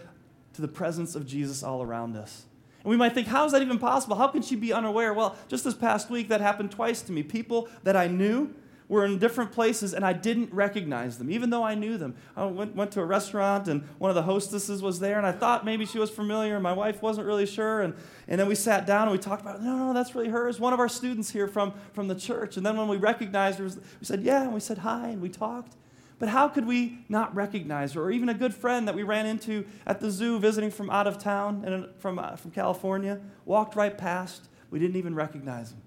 to 0.54 0.62
the 0.62 0.68
presence 0.68 1.16
of 1.16 1.26
Jesus 1.26 1.64
all 1.64 1.82
around 1.82 2.16
us. 2.16 2.46
And 2.84 2.92
we 2.92 2.98
might 2.98 3.14
think, 3.14 3.28
how 3.28 3.46
is 3.46 3.52
that 3.52 3.64
even 3.64 3.80
possible? 3.80 4.16
How 4.16 4.28
can 4.28 4.44
she 4.44 4.56
be 4.56 4.72
unaware? 4.72 5.12
Well, 5.14 5.36
just 5.48 5.64
this 5.64 5.74
past 5.74 6.12
week, 6.12 6.30
that 6.30 6.40
happened 6.40 6.72
twice 6.72 7.02
to 7.02 7.12
me. 7.12 7.24
People 7.24 7.68
that 7.84 7.98
I 7.98 8.06
knew 8.06 8.54
were 8.88 9.06
in 9.06 9.18
different 9.18 9.52
places 9.52 9.94
and 9.94 10.06
I 10.06 10.14
didn't 10.14 10.54
recognize 10.54 11.18
them, 11.18 11.32
even 11.32 11.50
though 11.50 11.64
I 11.64 11.74
knew 11.74 11.98
them. 11.98 12.16
I 12.36 12.46
went, 12.46 12.76
went 12.76 12.92
to 12.92 13.02
a 13.02 13.06
restaurant 13.06 13.68
and 13.68 13.84
one 13.98 14.12
of 14.12 14.16
the 14.16 14.24
hostesses 14.24 14.82
was 14.82 15.00
there 15.00 15.18
and 15.18 15.26
I 15.26 15.32
thought 15.32 15.66
maybe 15.66 15.86
she 15.86 15.98
was 15.98 16.12
familiar 16.12 16.54
and 16.54 16.64
my 16.64 16.74
wife 16.74 17.02
wasn't 17.02 17.26
really 17.26 17.48
sure. 17.48 17.82
And, 17.82 17.96
and 18.28 18.40
then 18.40 18.48
we 18.48 18.56
sat 18.56 18.86
down 18.86 19.04
and 19.04 19.12
we 19.12 19.18
talked 19.18 19.42
about, 19.42 19.62
no, 19.62 19.76
no, 19.76 19.94
that's 19.94 20.14
really 20.14 20.30
hers. 20.30 20.60
One 20.60 20.74
of 20.74 20.80
our 20.80 20.90
students 20.90 21.32
here 21.32 21.48
from, 21.48 21.74
from 21.94 22.08
the 22.08 22.16
church. 22.16 22.58
And 22.58 22.66
then 22.66 22.78
when 22.78 22.88
we 22.88 22.98
recognized 22.98 23.58
her, 23.60 23.66
we 23.66 24.06
said, 24.06 24.22
yeah, 24.22 24.44
and 24.44 24.54
we 24.54 24.60
said 24.60 24.80
hi 24.80 25.08
and 25.10 25.22
we 25.22 25.30
talked. 25.30 25.76
But 26.18 26.30
how 26.30 26.48
could 26.48 26.66
we 26.66 27.00
not 27.10 27.36
recognize 27.36 27.94
her? 27.94 28.04
Or 28.04 28.12
even 28.12 28.30
a 28.30 28.34
good 28.34 28.54
friend 28.54 28.88
that 28.88 28.96
we 28.96 29.04
ran 29.04 29.26
into 29.26 29.66
at 29.86 30.00
the 30.00 30.10
zoo 30.10 30.40
visiting 30.40 30.72
from 30.72 30.90
out 30.90 31.08
of 31.08 31.18
town 31.18 31.64
and 31.66 31.88
from, 32.00 32.20
uh, 32.20 32.36
from 32.36 32.52
California 32.52 33.20
walked 33.46 33.76
right 33.76 33.98
past. 33.98 34.48
We 34.70 34.80
didn't 34.80 34.96
even 34.96 35.16
recognize 35.16 35.72
him. 35.72 35.82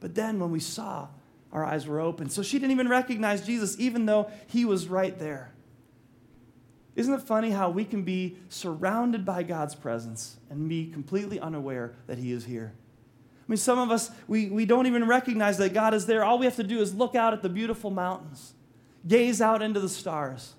But 0.00 0.14
then 0.14 0.40
when 0.40 0.50
we 0.50 0.60
saw 0.60 1.08
our 1.52 1.64
eyes 1.64 1.86
were 1.86 2.00
open. 2.00 2.30
So 2.30 2.42
she 2.42 2.58
didn't 2.58 2.72
even 2.72 2.88
recognize 2.88 3.44
Jesus, 3.44 3.78
even 3.78 4.06
though 4.06 4.30
he 4.46 4.64
was 4.64 4.88
right 4.88 5.18
there. 5.18 5.52
Isn't 6.96 7.14
it 7.14 7.22
funny 7.22 7.50
how 7.50 7.70
we 7.70 7.84
can 7.84 8.02
be 8.02 8.36
surrounded 8.48 9.24
by 9.24 9.42
God's 9.42 9.74
presence 9.74 10.36
and 10.50 10.68
be 10.68 10.90
completely 10.90 11.40
unaware 11.40 11.94
that 12.06 12.18
he 12.18 12.32
is 12.32 12.44
here? 12.44 12.74
I 13.38 13.44
mean, 13.48 13.56
some 13.56 13.78
of 13.78 13.90
us, 13.90 14.10
we, 14.28 14.48
we 14.48 14.64
don't 14.64 14.86
even 14.86 15.06
recognize 15.08 15.58
that 15.58 15.72
God 15.72 15.94
is 15.94 16.06
there. 16.06 16.24
All 16.24 16.38
we 16.38 16.44
have 16.44 16.56
to 16.56 16.62
do 16.62 16.80
is 16.80 16.94
look 16.94 17.14
out 17.14 17.32
at 17.32 17.42
the 17.42 17.48
beautiful 17.48 17.90
mountains, 17.90 18.54
gaze 19.06 19.40
out 19.40 19.62
into 19.62 19.80
the 19.80 19.88
stars, 19.88 20.54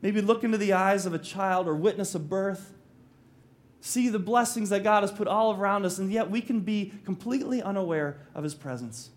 maybe 0.00 0.22
look 0.22 0.44
into 0.44 0.58
the 0.58 0.72
eyes 0.72 1.06
of 1.06 1.12
a 1.12 1.18
child 1.18 1.66
or 1.66 1.74
witness 1.74 2.14
a 2.14 2.18
birth, 2.18 2.72
see 3.80 4.08
the 4.08 4.18
blessings 4.18 4.70
that 4.70 4.82
God 4.82 5.02
has 5.02 5.12
put 5.12 5.28
all 5.28 5.54
around 5.54 5.84
us, 5.84 5.98
and 5.98 6.12
yet 6.12 6.30
we 6.30 6.40
can 6.40 6.60
be 6.60 6.92
completely 7.04 7.62
unaware 7.62 8.18
of 8.34 8.44
his 8.44 8.54
presence. 8.54 9.10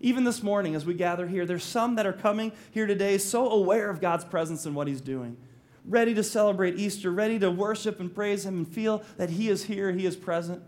Even 0.00 0.24
this 0.24 0.42
morning, 0.42 0.74
as 0.74 0.86
we 0.86 0.94
gather 0.94 1.26
here, 1.26 1.44
there's 1.44 1.64
some 1.64 1.96
that 1.96 2.06
are 2.06 2.12
coming 2.12 2.52
here 2.70 2.86
today 2.86 3.18
so 3.18 3.50
aware 3.50 3.90
of 3.90 4.00
God's 4.00 4.24
presence 4.24 4.64
and 4.64 4.74
what 4.76 4.86
He's 4.86 5.00
doing, 5.00 5.36
ready 5.84 6.14
to 6.14 6.22
celebrate 6.22 6.78
Easter, 6.78 7.10
ready 7.10 7.38
to 7.40 7.50
worship 7.50 7.98
and 7.98 8.14
praise 8.14 8.46
Him 8.46 8.58
and 8.58 8.68
feel 8.68 9.02
that 9.16 9.30
He 9.30 9.48
is 9.48 9.64
here, 9.64 9.90
He 9.90 10.06
is 10.06 10.14
present. 10.14 10.62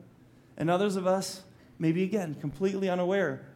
And 0.56 0.68
others 0.68 0.96
of 0.96 1.06
us, 1.06 1.42
maybe 1.78 2.02
again, 2.02 2.34
completely 2.34 2.90
unaware. 2.90 3.46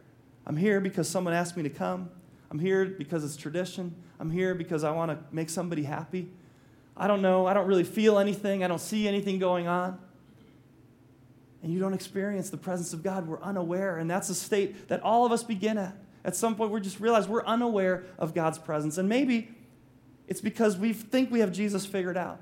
I'm 0.47 0.57
here 0.57 0.79
because 0.79 1.09
someone 1.09 1.33
asked 1.33 1.57
me 1.57 1.63
to 1.63 1.69
come. 1.69 2.09
I'm 2.49 2.59
here 2.59 2.85
because 2.85 3.25
it's 3.25 3.35
tradition. 3.35 3.93
I'm 4.19 4.31
here 4.31 4.55
because 4.55 4.83
I 4.83 4.91
want 4.91 5.11
to 5.11 5.35
make 5.35 5.49
somebody 5.49 5.83
happy. 5.83 6.29
I 6.95 7.07
don't 7.07 7.21
know. 7.21 7.45
I 7.45 7.53
don't 7.53 7.67
really 7.67 7.83
feel 7.83 8.17
anything. 8.17 8.63
I 8.63 8.67
don't 8.67 8.79
see 8.79 9.07
anything 9.07 9.39
going 9.39 9.67
on 9.67 9.99
and 11.65 11.73
you 11.73 11.79
don't 11.79 11.95
experience 11.95 12.51
the 12.51 12.57
presence 12.57 12.93
of 12.93 13.01
God, 13.01 13.27
we're 13.27 13.41
unaware. 13.41 13.97
And 13.97 14.07
that's 14.07 14.29
a 14.29 14.35
state 14.35 14.87
that 14.87 15.01
all 15.01 15.25
of 15.25 15.31
us 15.31 15.41
begin 15.41 15.79
at. 15.79 15.97
At 16.23 16.35
some 16.35 16.55
point, 16.55 16.69
we 16.69 16.79
just 16.79 16.99
realize 16.99 17.27
we're 17.27 17.43
unaware 17.43 18.03
of 18.19 18.35
God's 18.35 18.59
presence. 18.59 18.99
And 18.99 19.09
maybe 19.09 19.49
it's 20.27 20.41
because 20.41 20.77
we 20.77 20.93
think 20.93 21.31
we 21.31 21.39
have 21.39 21.51
Jesus 21.51 21.83
figured 21.83 22.17
out. 22.17 22.39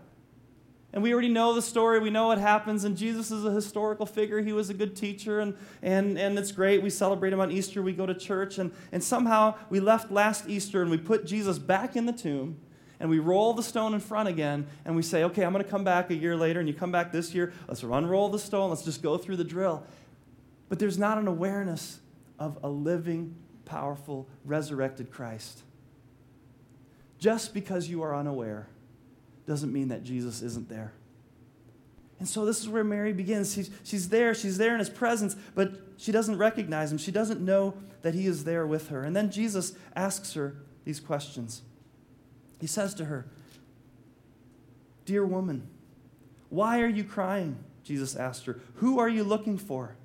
And 0.92 1.02
we 1.02 1.14
already 1.14 1.30
know 1.30 1.54
the 1.54 1.62
story. 1.62 2.00
We 2.00 2.10
know 2.10 2.28
what 2.28 2.38
happens. 2.38 2.84
And 2.84 2.98
Jesus 2.98 3.32
is 3.32 3.46
a 3.46 3.52
historical 3.52 4.06
figure. 4.06 4.42
He 4.42 4.52
was 4.52 4.70
a 4.70 4.74
good 4.74 4.94
teacher. 4.94 5.40
And, 5.40 5.56
and, 5.82 6.20
and 6.20 6.38
it's 6.38 6.52
great. 6.52 6.84
We 6.84 6.90
celebrate 6.90 7.32
him 7.32 7.40
on 7.40 7.50
Easter. 7.50 7.82
We 7.82 7.94
go 7.94 8.06
to 8.06 8.14
church. 8.14 8.58
And, 8.58 8.74
and 8.92 9.02
somehow 9.02 9.56
we 9.70 9.80
left 9.80 10.12
last 10.12 10.50
Easter 10.50 10.82
and 10.82 10.92
we 10.92 10.98
put 10.98 11.26
Jesus 11.26 11.60
back 11.60 11.96
in 11.96 12.08
the 12.08 12.12
tomb. 12.12 12.58
And 13.04 13.10
we 13.10 13.20
roll 13.20 13.54
the 13.54 13.62
stone 13.62 13.94
in 13.94 14.00
front 14.00 14.30
again. 14.30 14.66
And 14.86 14.96
we 14.96 15.02
say, 15.02 15.26
okay, 15.26 15.44
I'm 15.44 15.52
going 15.52 15.62
to 15.62 15.70
come 15.70 15.84
back 15.84 16.10
a 16.10 16.16
year 16.16 16.38
later. 16.38 16.62
And 16.62 16.70
you 16.70 16.74
come 16.74 16.94
back 16.94 17.12
this 17.12 17.36
year. 17.36 17.52
Let's 17.68 17.84
unroll 17.84 18.30
the 18.30 18.40
stone. 18.40 18.70
Let's 18.70 18.84
just 18.84 19.04
go 19.04 19.18
through 19.18 19.36
the 19.36 19.44
drill. 19.44 19.84
But 20.70 20.80
there's 20.80 20.98
not 20.98 21.18
an 21.18 21.28
awareness 21.28 22.00
of 22.40 22.58
a 22.64 22.70
living, 22.70 23.36
powerful, 23.66 24.30
resurrected 24.46 25.12
Christ. 25.12 25.64
Just 27.20 27.54
because 27.54 27.90
you 27.90 28.04
are 28.04 28.16
unaware 28.16 28.70
doesn't 29.48 29.74
mean 29.74 29.90
that 29.90 30.04
Jesus 30.06 30.42
isn't 30.42 30.70
there. 30.70 30.94
And 32.20 32.30
so 32.30 32.46
this 32.46 32.62
is 32.62 32.70
where 32.70 32.86
Mary 32.86 33.12
begins. 33.12 33.54
She's, 33.54 33.70
she's 33.84 34.08
there, 34.08 34.34
she's 34.34 34.58
there 34.58 34.72
in 34.72 34.80
his 34.80 34.90
presence, 34.90 35.36
but 35.56 35.74
she 35.98 36.14
doesn't 36.14 36.38
recognize 36.38 36.90
him. 36.90 36.98
She 36.98 37.12
doesn't 37.12 37.42
know 37.42 37.74
that 38.02 38.14
he 38.14 38.28
is 38.28 38.46
there 38.46 38.66
with 38.66 38.88
her. 38.88 39.04
And 39.04 39.14
then 39.14 39.30
Jesus 39.30 39.74
asks 39.94 40.36
her 40.36 40.56
these 40.86 41.02
questions. 41.02 41.64
He 42.64 42.68
says 42.68 42.94
to 42.94 43.04
her, 43.04 43.26
Dear 45.04 45.26
woman, 45.26 45.68
why 46.48 46.80
are 46.80 46.88
you 46.88 47.04
crying? 47.04 47.58
Jesus 47.84 48.16
asked 48.16 48.46
her. 48.46 48.62
Who 48.76 49.00
are 49.00 49.10
you 49.10 49.26
looking 49.26 49.58
for? 49.58 49.98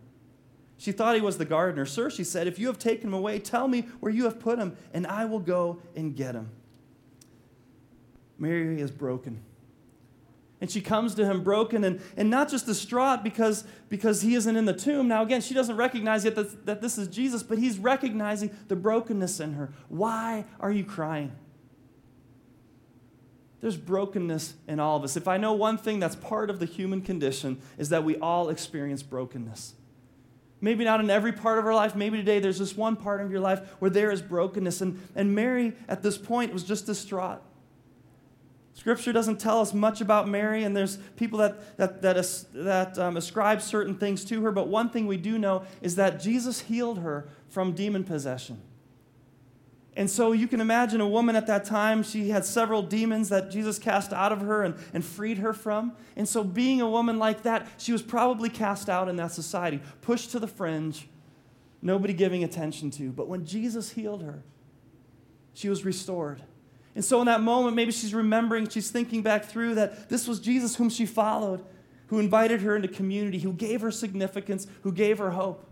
She 0.77 0.91
thought 0.91 1.15
he 1.15 1.21
was 1.21 1.39
the 1.39 1.45
gardener. 1.45 1.87
Sir, 1.87 2.11
she 2.11 2.25
said, 2.25 2.49
if 2.49 2.59
you 2.59 2.67
have 2.67 2.77
taken 2.77 3.11
him 3.11 3.15
away, 3.15 3.39
tell 3.39 3.69
me 3.69 3.83
where 4.01 4.11
you 4.11 4.25
have 4.25 4.41
put 4.41 4.59
him, 4.59 4.77
and 4.93 5.07
I 5.07 5.25
will 5.25 5.39
go 5.39 5.79
and 5.95 6.17
get 6.17 6.35
him. 6.35 6.51
Mary 8.41 8.81
is 8.81 8.91
broken. 8.91 9.41
And 10.61 10.69
she 10.69 10.81
comes 10.81 11.15
to 11.15 11.25
him 11.25 11.45
broken 11.45 11.85
and, 11.85 12.01
and 12.17 12.29
not 12.29 12.49
just 12.49 12.67
distraught 12.67 13.23
because, 13.23 13.63
because 13.89 14.21
he 14.21 14.35
isn't 14.35 14.57
in 14.57 14.65
the 14.65 14.75
tomb. 14.75 15.07
Now, 15.07 15.23
again, 15.23 15.43
she 15.43 15.55
doesn't 15.55 15.77
recognize 15.77 16.25
yet 16.25 16.35
that, 16.35 16.67
that 16.67 16.81
this 16.81 16.99
is 16.99 17.07
Jesus, 17.07 17.45
but 17.45 17.59
he's 17.59 17.79
recognizing 17.79 18.51
the 18.67 18.75
brokenness 18.75 19.39
in 19.39 19.53
her. 19.53 19.73
Why 19.89 20.45
are 20.59 20.73
you 20.73 20.83
crying? 20.83 21.31
There's 23.61 23.77
brokenness 23.77 24.55
in 24.69 24.79
all 24.79 24.97
of 24.97 25.05
us. 25.05 25.17
If 25.17 25.27
I 25.27 25.37
know 25.37 25.53
one 25.53 25.79
thing 25.79 25.99
that's 25.99 26.15
part 26.15 26.49
of 26.49 26.61
the 26.61 26.67
human 26.67 27.03
condition, 27.03 27.61
is 27.77 27.89
that 27.89 28.05
we 28.05 28.17
all 28.17 28.51
experience 28.51 29.03
brokenness. 29.03 29.75
Maybe 30.61 30.85
not 30.85 31.01
in 31.01 31.11
every 31.11 31.33
part 31.33 31.59
of 31.59 31.67
our 31.67 31.75
life. 31.75 31.95
Maybe 31.95 32.19
today 32.19 32.41
there's 32.41 32.59
this 32.59 32.77
one 32.77 32.97
part 32.97 33.21
of 33.21 33.31
your 33.31 33.41
life 33.41 33.61
where 33.79 33.91
there 33.91 34.11
is 34.11 34.23
brokenness. 34.23 34.81
And, 34.81 35.01
and 35.15 35.35
Mary, 35.35 35.73
at 35.89 36.03
this 36.03 36.19
point, 36.19 36.53
was 36.53 36.63
just 36.63 36.87
distraught. 36.87 37.43
Scripture 38.75 39.13
doesn't 39.13 39.41
tell 39.41 39.61
us 39.61 39.75
much 39.75 40.01
about 40.01 40.29
Mary, 40.29 40.63
and 40.63 40.77
there's 40.77 40.99
people 41.17 41.41
that, 41.41 41.77
that, 41.79 42.01
that, 42.01 42.45
that 42.55 42.97
um, 42.97 43.17
ascribe 43.17 43.61
certain 43.61 43.97
things 43.97 44.25
to 44.27 44.41
her, 44.43 44.53
but 44.53 44.69
one 44.69 44.89
thing 44.89 45.09
we 45.09 45.17
do 45.17 45.37
know 45.37 45.65
is 45.83 45.97
that 45.97 46.21
Jesus 46.21 46.61
healed 46.61 47.01
her 47.01 47.29
from 47.49 47.73
demon 47.73 48.05
possession. 48.05 48.63
And 49.99 50.09
so 50.09 50.31
you 50.31 50.47
can 50.47 50.61
imagine 50.61 51.01
a 51.01 51.09
woman 51.09 51.35
at 51.35 51.49
that 51.49 51.65
time, 51.65 52.05
she 52.05 52.29
had 52.29 52.45
several 52.45 52.83
demons 52.83 53.31
that 53.31 53.51
Jesus 53.51 53.81
cast 53.81 54.13
out 54.13 54.31
of 54.31 54.43
her 54.43 54.63
and, 54.63 54.77
and 54.95 55.05
freed 55.05 55.39
her 55.39 55.53
from. 55.53 55.93
And 56.15 56.29
so, 56.29 56.45
being 56.45 56.81
a 56.81 56.89
woman 56.89 57.19
like 57.19 57.43
that, 57.43 57.67
she 57.79 57.91
was 57.91 58.01
probably 58.01 58.49
cast 58.49 58.89
out 58.89 59.09
in 59.09 59.17
that 59.17 59.33
society, 59.33 59.81
pushed 60.01 60.31
to 60.31 60.39
the 60.39 60.47
fringe, 60.47 61.09
nobody 61.83 62.15
giving 62.15 62.45
attention 62.45 62.93
to. 62.93 63.11
But 63.11 63.27
when 63.27 63.45
Jesus 63.45 63.91
healed 63.91 64.23
her, 64.23 64.45
she 65.53 65.69
was 65.69 65.85
restored. 65.85 66.45
And 66.95 67.05
so, 67.05 67.19
in 67.19 67.27
that 67.27 67.41
moment, 67.41 67.75
maybe 67.75 67.91
she's 67.91 68.15
remembering, 68.15 68.69
she's 68.69 68.93
thinking 68.93 69.23
back 69.23 69.47
through 69.47 69.75
that 69.75 70.09
this 70.09 70.29
was 70.29 70.39
Jesus 70.39 70.77
whom 70.77 70.91
she 70.91 71.07
followed, 71.07 71.65
who 72.07 72.21
invited 72.21 72.61
her 72.61 72.77
into 72.77 72.87
community, 72.87 73.41
who 73.41 73.53
gave 73.53 73.81
her 73.81 73.91
significance, 73.91 74.69
who 74.83 74.93
gave 74.93 75.19
her 75.19 75.33
hope. 75.33 75.67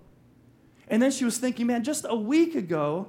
And 0.88 1.00
then 1.00 1.12
she 1.12 1.24
was 1.24 1.38
thinking, 1.38 1.68
man, 1.68 1.84
just 1.84 2.04
a 2.08 2.16
week 2.16 2.56
ago, 2.56 3.06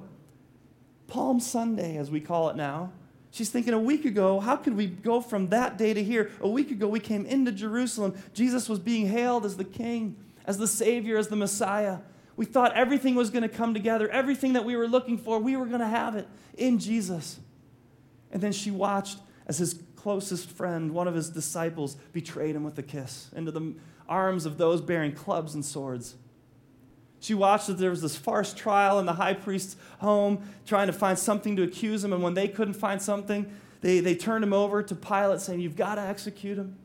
Palm 1.08 1.40
Sunday, 1.40 1.96
as 1.96 2.10
we 2.10 2.20
call 2.20 2.50
it 2.50 2.56
now, 2.56 2.92
she's 3.30 3.50
thinking 3.50 3.74
a 3.74 3.78
week 3.78 4.04
ago, 4.04 4.38
how 4.38 4.56
could 4.56 4.76
we 4.76 4.86
go 4.86 5.20
from 5.20 5.48
that 5.48 5.76
day 5.76 5.92
to 5.92 6.04
here? 6.04 6.30
A 6.40 6.48
week 6.48 6.70
ago, 6.70 6.86
we 6.86 7.00
came 7.00 7.26
into 7.26 7.50
Jerusalem. 7.50 8.14
Jesus 8.32 8.68
was 8.68 8.78
being 8.78 9.08
hailed 9.08 9.44
as 9.44 9.56
the 9.56 9.64
King, 9.64 10.16
as 10.44 10.58
the 10.58 10.68
Savior, 10.68 11.18
as 11.18 11.28
the 11.28 11.36
Messiah. 11.36 11.98
We 12.36 12.44
thought 12.44 12.74
everything 12.74 13.16
was 13.16 13.30
going 13.30 13.42
to 13.42 13.48
come 13.48 13.74
together, 13.74 14.08
everything 14.10 14.52
that 14.52 14.64
we 14.64 14.76
were 14.76 14.86
looking 14.86 15.18
for, 15.18 15.40
we 15.40 15.56
were 15.56 15.66
going 15.66 15.80
to 15.80 15.88
have 15.88 16.14
it 16.14 16.28
in 16.56 16.78
Jesus. 16.78 17.40
And 18.30 18.40
then 18.40 18.52
she 18.52 18.70
watched 18.70 19.18
as 19.46 19.58
his 19.58 19.82
closest 19.96 20.50
friend, 20.50 20.92
one 20.92 21.08
of 21.08 21.14
his 21.14 21.30
disciples, 21.30 21.96
betrayed 22.12 22.54
him 22.54 22.64
with 22.64 22.78
a 22.78 22.82
kiss 22.82 23.30
into 23.34 23.50
the 23.50 23.74
arms 24.08 24.46
of 24.46 24.58
those 24.58 24.80
bearing 24.80 25.12
clubs 25.12 25.54
and 25.54 25.64
swords. 25.64 26.14
She 27.20 27.34
watched 27.34 27.68
as 27.68 27.76
there 27.76 27.90
was 27.90 28.02
this 28.02 28.16
farce 28.16 28.54
trial 28.54 28.98
in 28.98 29.06
the 29.06 29.14
high 29.14 29.34
priest's 29.34 29.76
home, 29.98 30.48
trying 30.66 30.86
to 30.86 30.92
find 30.92 31.18
something 31.18 31.56
to 31.56 31.62
accuse 31.62 32.04
him. 32.04 32.12
And 32.12 32.22
when 32.22 32.34
they 32.34 32.48
couldn't 32.48 32.74
find 32.74 33.02
something, 33.02 33.50
they, 33.80 34.00
they 34.00 34.14
turned 34.14 34.44
him 34.44 34.52
over 34.52 34.82
to 34.82 34.94
Pilate, 34.94 35.40
saying, 35.40 35.60
You've 35.60 35.76
got 35.76 35.96
to 35.96 36.02
execute 36.02 36.58
him. 36.58 36.76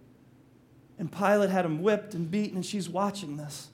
And 0.98 1.12
Pilate 1.12 1.50
had 1.50 1.66
him 1.66 1.82
whipped 1.82 2.14
and 2.14 2.30
beaten, 2.30 2.58
and 2.58 2.66
she's 2.66 2.90
watching 2.90 3.38
this. 3.38 3.70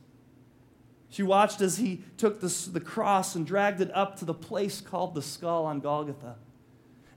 She 1.10 1.24
watched 1.24 1.62
as 1.62 1.78
he 1.78 2.04
took 2.18 2.40
the, 2.40 2.70
the 2.72 2.80
cross 2.80 3.36
and 3.36 3.46
dragged 3.46 3.82
it 3.82 3.94
up 3.96 4.18
to 4.20 4.26
the 4.26 4.34
place 4.34 4.80
called 4.80 5.16
the 5.16 5.22
skull 5.22 5.66
on 5.66 5.80
Golgotha. 5.80 6.36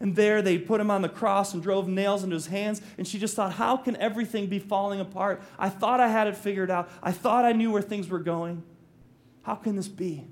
And 0.01 0.17
there 0.17 0.43
they 0.43 0.59
put 0.59 0.81
him 0.81 0.91
on 0.91 1.03
the 1.03 1.09
cross 1.09 1.55
and 1.55 1.63
drove 1.63 1.87
nails 1.87 2.25
into 2.25 2.35
his 2.35 2.47
hands. 2.47 2.83
And 2.99 3.07
she 3.07 3.19
just 3.19 3.37
thought, 3.37 3.53
how 3.53 3.77
can 3.77 3.95
everything 3.97 4.49
be 4.49 4.59
falling 4.59 4.99
apart? 4.99 5.43
I 5.59 5.69
thought 5.69 6.01
I 6.01 6.09
had 6.09 6.27
it 6.27 6.37
figured 6.37 6.71
out. 6.71 6.91
I 7.03 7.13
thought 7.13 7.45
I 7.45 7.53
knew 7.53 7.71
where 7.71 7.83
things 7.83 8.09
were 8.09 8.19
going. 8.19 8.65
How 9.43 9.55
can 9.55 9.77
this 9.77 9.89
be? 9.89 10.27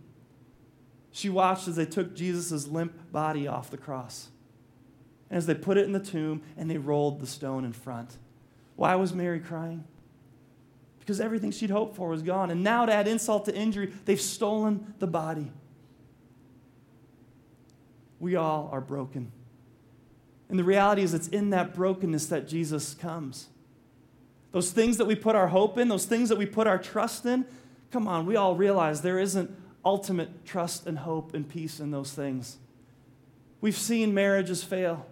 She 1.13 1.29
watched 1.29 1.67
as 1.69 1.77
they 1.77 1.87
took 1.87 2.15
Jesus' 2.15 2.69
limp 2.69 3.13
body 3.13 3.49
off 3.49 3.71
the 3.71 3.77
cross. 3.77 4.29
And 5.29 5.37
as 5.37 5.47
they 5.47 5.55
put 5.55 5.77
it 5.77 5.85
in 5.85 5.93
the 5.93 6.01
tomb 6.01 6.43
and 6.57 6.71
they 6.71 6.79
rolled 6.79 7.21
the 7.21 7.27
stone 7.27 7.65
in 7.65 7.73
front. 7.73 8.17
Why 8.77 8.95
was 8.95 9.13
Mary 9.13 9.41
crying? 9.41 9.85
Because 11.01 11.21
everything 11.21 11.51
she'd 11.51 11.71
hoped 11.71 11.97
for 11.97 12.09
was 12.09 12.23
gone. 12.23 12.51
And 12.51 12.63
now, 12.63 12.87
to 12.87 12.93
add 12.93 13.09
insult 13.09 13.47
to 13.47 13.55
injury, 13.55 13.93
they've 14.05 14.21
stolen 14.21 14.95
the 15.01 15.07
body. 15.07 15.51
We 18.21 18.37
all 18.37 18.69
are 18.71 18.81
broken. 18.81 19.33
And 20.49 20.59
the 20.59 20.65
reality 20.65 21.03
is, 21.03 21.15
it's 21.15 21.29
in 21.29 21.51
that 21.51 21.75
brokenness 21.75 22.27
that 22.27 22.47
Jesus 22.47 22.95
comes. 22.95 23.49
Those 24.53 24.71
things 24.73 24.99
that 24.99 25.07
we 25.07 25.15
put 25.15 25.35
our 25.35 25.49
hope 25.49 25.79
in, 25.79 25.89
those 25.89 26.07
things 26.07 26.29
that 26.29 26.39
we 26.39 26.47
put 26.47 26.67
our 26.67 26.79
trust 26.79 27.25
in, 27.25 27.45
come 27.91 28.07
on, 28.07 28.27
we 28.27 28.37
all 28.37 28.55
realize 28.55 29.03
there 29.03 29.19
isn't 29.19 29.51
ultimate 29.85 30.45
trust 30.45 30.87
and 30.87 30.99
hope 30.99 31.35
and 31.35 31.49
peace 31.49 31.81
in 31.81 31.91
those 31.91 32.13
things. 32.13 32.59
We've 33.61 33.77
seen 33.77 34.15
marriages 34.15 34.63
fail. 34.63 35.07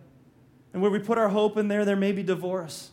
And 0.72 0.82
where 0.82 0.90
we 0.90 0.98
put 0.98 1.18
our 1.18 1.30
hope 1.30 1.56
in 1.56 1.68
there, 1.68 1.84
there 1.84 1.96
may 1.96 2.12
be 2.12 2.22
divorce. 2.22 2.90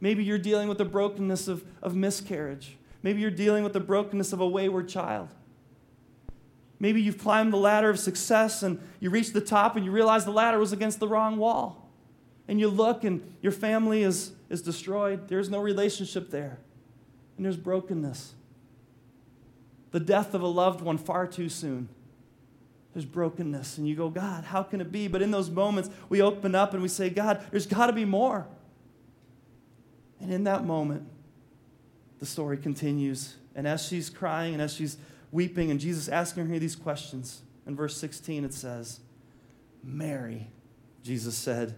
Maybe 0.00 0.24
you're 0.24 0.38
dealing 0.38 0.68
with 0.68 0.78
the 0.78 0.84
brokenness 0.84 1.48
of, 1.48 1.64
of 1.82 1.94
miscarriage. 1.94 2.76
Maybe 3.02 3.20
you're 3.20 3.30
dealing 3.30 3.64
with 3.64 3.72
the 3.72 3.80
brokenness 3.80 4.32
of 4.32 4.40
a 4.40 4.48
wayward 4.48 4.88
child. 4.88 5.28
Maybe 6.80 7.02
you've 7.02 7.18
climbed 7.18 7.52
the 7.52 7.58
ladder 7.58 7.90
of 7.90 7.98
success 7.98 8.62
and 8.62 8.80
you 9.00 9.10
reach 9.10 9.32
the 9.32 9.40
top 9.40 9.76
and 9.76 9.84
you 9.84 9.90
realize 9.90 10.24
the 10.24 10.30
ladder 10.30 10.58
was 10.58 10.72
against 10.72 11.00
the 11.00 11.08
wrong 11.08 11.36
wall. 11.36 11.90
And 12.46 12.58
you 12.60 12.68
look 12.68 13.04
and 13.04 13.34
your 13.42 13.52
family 13.52 14.02
is, 14.02 14.32
is 14.48 14.62
destroyed. 14.62 15.28
There's 15.28 15.50
no 15.50 15.60
relationship 15.60 16.30
there. 16.30 16.58
And 17.36 17.44
there's 17.44 17.56
brokenness. 17.56 18.34
The 19.90 20.00
death 20.00 20.34
of 20.34 20.42
a 20.42 20.46
loved 20.46 20.80
one 20.80 20.98
far 20.98 21.26
too 21.26 21.48
soon. 21.48 21.88
There's 22.92 23.04
brokenness. 23.04 23.78
And 23.78 23.88
you 23.88 23.94
go, 23.94 24.10
God, 24.10 24.44
how 24.44 24.62
can 24.62 24.80
it 24.80 24.90
be? 24.90 25.08
But 25.08 25.22
in 25.22 25.30
those 25.30 25.50
moments, 25.50 25.90
we 26.08 26.20
open 26.20 26.54
up 26.54 26.74
and 26.74 26.82
we 26.82 26.88
say, 26.88 27.10
God, 27.10 27.44
there's 27.50 27.66
got 27.66 27.86
to 27.86 27.92
be 27.92 28.04
more. 28.04 28.46
And 30.20 30.32
in 30.32 30.44
that 30.44 30.64
moment, 30.64 31.06
the 32.18 32.26
story 32.26 32.56
continues. 32.56 33.36
And 33.54 33.66
as 33.66 33.84
she's 33.86 34.10
crying 34.10 34.52
and 34.54 34.62
as 34.62 34.74
she's 34.74 34.96
weeping, 35.30 35.70
and 35.70 35.78
Jesus 35.78 36.08
asking 36.08 36.46
her 36.46 36.58
these 36.58 36.76
questions. 36.76 37.42
In 37.66 37.76
verse 37.76 37.96
16, 37.96 38.44
it 38.44 38.54
says, 38.54 39.00
Mary, 39.82 40.48
Jesus 41.02 41.36
said. 41.36 41.74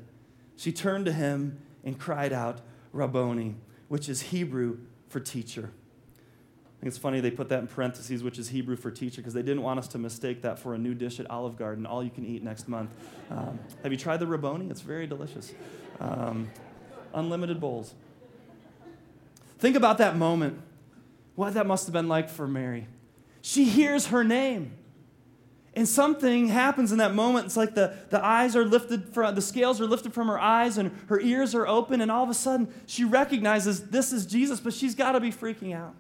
She 0.57 0.73
turned 0.73 1.07
to 1.07 1.13
him 1.13 1.59
and 1.85 1.99
cried 1.99 2.33
out, 2.33 2.61
Rabboni, 2.93 3.57
which 3.89 4.09
is 4.09 4.23
Hebrew 4.23 4.79
for 5.09 5.21
teacher. 5.21 5.71
I 6.81 6.85
think 6.85 6.89
it's 6.89 6.99
funny 6.99 7.21
they 7.21 7.31
put 7.31 7.51
that 7.51 7.59
in 7.59 7.67
parentheses, 7.67 8.23
which 8.23 8.39
is 8.39 8.49
Hebrew 8.49 8.75
for 8.75 8.91
teacher, 8.91 9.21
because 9.21 9.35
they 9.35 9.43
didn't 9.43 9.61
want 9.61 9.79
us 9.79 9.87
to 9.89 9.99
mistake 9.99 10.41
that 10.41 10.59
for 10.59 10.73
a 10.73 10.79
new 10.79 10.95
dish 10.95 11.21
at 11.21 11.31
Olive 11.31 11.59
Garden, 11.59 11.85
all 11.85 12.03
you 12.03 12.09
can 12.09 12.25
eat 12.25 12.43
next 12.43 12.69
month. 12.69 12.89
Um, 13.31 13.61
have 13.83 13.93
you 13.93 13.99
tried 13.99 14.17
the 14.17 14.27
Rabboni? 14.27 14.71
It's 14.71 14.81
very 14.81 15.07
delicious. 15.07 15.53
Um, 16.01 16.49
unlimited 17.13 17.61
bowls. 17.61 17.93
Think 19.59 19.77
about 19.77 19.99
that 19.99 20.17
moment. 20.17 20.59
What 21.35 21.53
that 21.53 21.67
must 21.67 21.85
have 21.85 21.93
been 21.93 22.09
like 22.09 22.31
for 22.31 22.49
Mary. 22.49 22.87
She 23.43 23.67
hears 23.67 24.07
her 24.07 24.25
name. 24.25 24.73
And 25.75 25.87
something 25.87 26.49
happens 26.49 26.93
in 26.93 26.99
that 26.99 27.13
moment. 27.13 27.45
It's 27.45 27.59
like 27.59 27.75
the, 27.75 27.95
the 28.09 28.25
eyes 28.25 28.57
are 28.57 28.65
lifted 28.65 29.13
from 29.13 29.35
the 29.35 29.43
scales 29.43 29.83
are 29.83 29.87
lifted 29.87 30.15
from 30.15 30.29
her 30.29 30.39
eyes 30.39 30.79
and 30.79 30.99
her 31.09 31.21
ears 31.21 31.55
are 31.55 31.67
open, 31.67 32.01
and 32.01 32.11
all 32.11 32.25
of 32.25 32.31
a 32.31 32.35
sudden 32.35 32.73
she 32.87 33.05
recognizes 33.05 33.91
this 33.91 34.15
is 34.15 34.25
Jesus, 34.25 34.61
but 34.61 34.73
she's 34.73 34.95
got 34.95 35.13
to 35.13 35.21
be 35.21 35.31
freaking 35.31 35.77
out. 35.77 35.95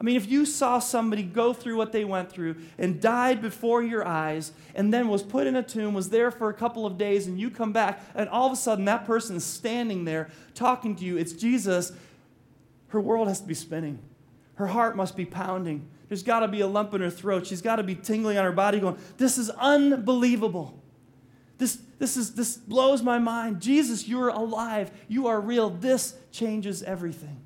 I 0.00 0.02
mean, 0.02 0.16
if 0.16 0.30
you 0.30 0.46
saw 0.46 0.78
somebody 0.78 1.22
go 1.22 1.52
through 1.52 1.76
what 1.76 1.92
they 1.92 2.04
went 2.04 2.32
through 2.32 2.56
and 2.78 3.02
died 3.02 3.42
before 3.42 3.82
your 3.82 4.06
eyes 4.06 4.52
and 4.74 4.94
then 4.94 5.08
was 5.08 5.22
put 5.22 5.46
in 5.46 5.56
a 5.56 5.62
tomb, 5.62 5.92
was 5.92 6.08
there 6.08 6.30
for 6.30 6.48
a 6.48 6.54
couple 6.54 6.86
of 6.86 6.96
days, 6.96 7.26
and 7.26 7.38
you 7.38 7.50
come 7.50 7.72
back, 7.72 8.02
and 8.14 8.26
all 8.30 8.46
of 8.46 8.52
a 8.52 8.56
sudden 8.56 8.86
that 8.86 9.04
person 9.04 9.36
is 9.36 9.44
standing 9.44 10.06
there 10.06 10.30
talking 10.54 10.96
to 10.96 11.04
you, 11.04 11.18
it's 11.18 11.34
Jesus, 11.34 11.92
her 12.88 13.00
world 13.00 13.28
has 13.28 13.42
to 13.42 13.46
be 13.46 13.52
spinning. 13.52 13.98
Her 14.54 14.68
heart 14.68 14.96
must 14.96 15.16
be 15.16 15.26
pounding. 15.26 15.86
There's 16.08 16.22
got 16.22 16.40
to 16.40 16.48
be 16.48 16.62
a 16.62 16.66
lump 16.66 16.94
in 16.94 17.02
her 17.02 17.10
throat. 17.10 17.46
She's 17.46 17.62
got 17.62 17.76
to 17.76 17.82
be 17.82 17.94
tingling 17.94 18.38
on 18.38 18.44
her 18.44 18.52
body, 18.52 18.80
going, 18.80 18.98
This 19.18 19.36
is 19.36 19.50
unbelievable. 19.50 20.82
This, 21.58 21.78
this, 21.98 22.16
is, 22.16 22.34
this 22.34 22.56
blows 22.56 23.02
my 23.02 23.18
mind. 23.18 23.60
Jesus, 23.60 24.08
you're 24.08 24.28
alive. 24.28 24.90
You 25.08 25.26
are 25.26 25.38
real. 25.38 25.68
This 25.68 26.14
changes 26.32 26.82
everything. 26.82 27.39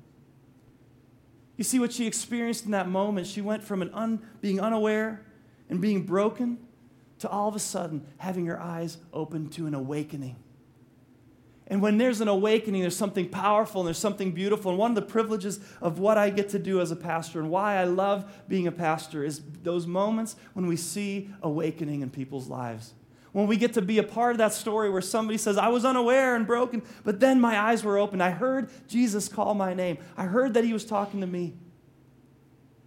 You 1.57 1.63
see 1.63 1.79
what 1.79 1.93
she 1.93 2.05
experienced 2.05 2.65
in 2.65 2.71
that 2.71 2.89
moment? 2.89 3.27
She 3.27 3.41
went 3.41 3.63
from 3.63 3.89
un, 3.93 4.21
being 4.41 4.59
unaware 4.59 5.25
and 5.69 5.79
being 5.81 6.03
broken 6.03 6.59
to 7.19 7.29
all 7.29 7.47
of 7.47 7.55
a 7.55 7.59
sudden 7.59 8.05
having 8.17 8.45
her 8.45 8.61
eyes 8.61 8.97
open 9.13 9.49
to 9.51 9.67
an 9.67 9.73
awakening. 9.73 10.35
And 11.67 11.81
when 11.81 11.97
there's 11.97 12.21
an 12.21 12.27
awakening, 12.27 12.81
there's 12.81 12.95
something 12.95 13.27
powerful 13.27 13.81
and 13.81 13.87
there's 13.87 13.97
something 13.97 14.33
beautiful. 14.33 14.69
And 14.69 14.79
one 14.79 14.91
of 14.91 14.95
the 14.95 15.01
privileges 15.01 15.59
of 15.81 15.97
what 15.97 16.17
I 16.17 16.29
get 16.29 16.49
to 16.49 16.59
do 16.59 16.79
as 16.79 16.91
a 16.91 16.95
pastor 16.95 17.39
and 17.39 17.49
why 17.49 17.77
I 17.77 17.85
love 17.85 18.31
being 18.47 18.67
a 18.67 18.71
pastor 18.71 19.23
is 19.23 19.41
those 19.63 19.87
moments 19.87 20.35
when 20.53 20.67
we 20.67 20.75
see 20.75 21.31
awakening 21.41 22.01
in 22.01 22.11
people's 22.11 22.47
lives. 22.47 22.93
When 23.35 23.47
we 23.47 23.57
get 23.57 23.73
to 23.73 23.81
be 23.81 23.97
a 23.97 24.03
part 24.03 24.31
of 24.31 24.37
that 24.37 24.53
story 24.53 24.89
where 24.89 25.01
somebody 25.01 25.37
says, 25.37 25.57
I 25.57 25.67
was 25.67 25.83
unaware 25.83 26.37
and 26.37 26.47
broken, 26.47 26.81
but 27.03 27.19
then 27.19 27.41
my 27.41 27.59
eyes 27.59 27.83
were 27.83 27.97
open. 27.97 28.21
I 28.21 28.29
heard 28.29 28.69
Jesus 28.87 29.27
call 29.27 29.53
my 29.55 29.73
name. 29.73 29.97
I 30.15 30.23
heard 30.23 30.53
that 30.53 30.63
he 30.63 30.71
was 30.71 30.85
talking 30.85 31.19
to 31.19 31.27
me. 31.27 31.53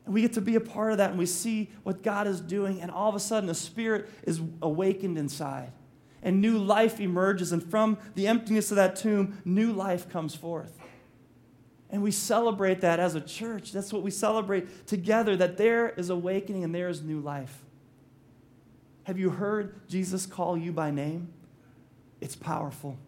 And 0.06 0.14
we 0.14 0.22
get 0.22 0.32
to 0.32 0.40
be 0.40 0.54
a 0.54 0.60
part 0.60 0.92
of 0.92 0.98
that 0.98 1.10
and 1.10 1.18
we 1.18 1.26
see 1.26 1.68
what 1.82 2.02
God 2.02 2.26
is 2.26 2.40
doing, 2.40 2.80
and 2.80 2.90
all 2.90 3.10
of 3.10 3.14
a 3.14 3.20
sudden, 3.20 3.46
the 3.46 3.54
Spirit 3.54 4.08
is 4.22 4.40
awakened 4.62 5.18
inside 5.18 5.70
and 6.22 6.40
new 6.40 6.56
life 6.56 6.98
emerges. 6.98 7.52
And 7.52 7.62
from 7.62 7.98
the 8.14 8.26
emptiness 8.26 8.70
of 8.70 8.76
that 8.76 8.96
tomb, 8.96 9.42
new 9.44 9.70
life 9.70 10.08
comes 10.08 10.34
forth. 10.34 10.78
And 11.90 12.02
we 12.02 12.10
celebrate 12.10 12.80
that 12.80 12.98
as 12.98 13.14
a 13.14 13.20
church. 13.20 13.72
That's 13.72 13.92
what 13.92 14.02
we 14.02 14.10
celebrate 14.10 14.86
together 14.86 15.36
that 15.36 15.58
there 15.58 15.90
is 15.90 16.08
awakening 16.08 16.64
and 16.64 16.74
there 16.74 16.88
is 16.88 17.02
new 17.02 17.20
life. 17.20 17.66
Have 19.08 19.18
you 19.18 19.30
heard 19.30 19.88
Jesus 19.88 20.26
call 20.26 20.58
you 20.58 20.70
by 20.70 20.90
name? 20.90 21.32
It's 22.20 22.36
powerful. 22.36 22.98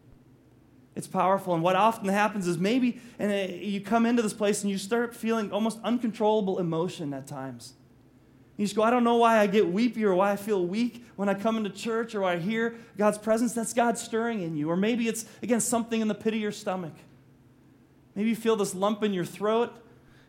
It's 0.96 1.06
powerful. 1.06 1.52
And 1.52 1.62
what 1.62 1.76
often 1.76 2.08
happens 2.08 2.46
is 2.46 2.56
maybe 2.56 3.02
and 3.18 3.30
uh, 3.30 3.52
you 3.54 3.82
come 3.82 4.06
into 4.06 4.22
this 4.22 4.32
place 4.32 4.62
and 4.62 4.70
you 4.70 4.78
start 4.78 5.14
feeling 5.14 5.52
almost 5.52 5.78
uncontrollable 5.84 6.58
emotion 6.58 7.12
at 7.12 7.26
times. 7.26 7.74
You 8.56 8.64
just 8.64 8.74
go, 8.74 8.82
I 8.82 8.88
don't 8.88 9.04
know 9.04 9.16
why 9.16 9.40
I 9.40 9.46
get 9.46 9.68
weepy 9.68 10.02
or 10.06 10.14
why 10.14 10.32
I 10.32 10.36
feel 10.36 10.64
weak 10.64 11.04
when 11.16 11.28
I 11.28 11.34
come 11.34 11.58
into 11.58 11.68
church 11.68 12.14
or 12.14 12.24
I 12.24 12.38
hear 12.38 12.76
God's 12.96 13.18
presence. 13.18 13.52
That's 13.52 13.74
God 13.74 13.98
stirring 13.98 14.40
in 14.40 14.56
you. 14.56 14.70
Or 14.70 14.76
maybe 14.78 15.06
it's, 15.06 15.26
again, 15.42 15.60
something 15.60 16.00
in 16.00 16.08
the 16.08 16.14
pit 16.14 16.32
of 16.32 16.40
your 16.40 16.50
stomach. 16.50 16.94
Maybe 18.14 18.30
you 18.30 18.36
feel 18.36 18.56
this 18.56 18.74
lump 18.74 19.02
in 19.02 19.12
your 19.12 19.26
throat, 19.26 19.74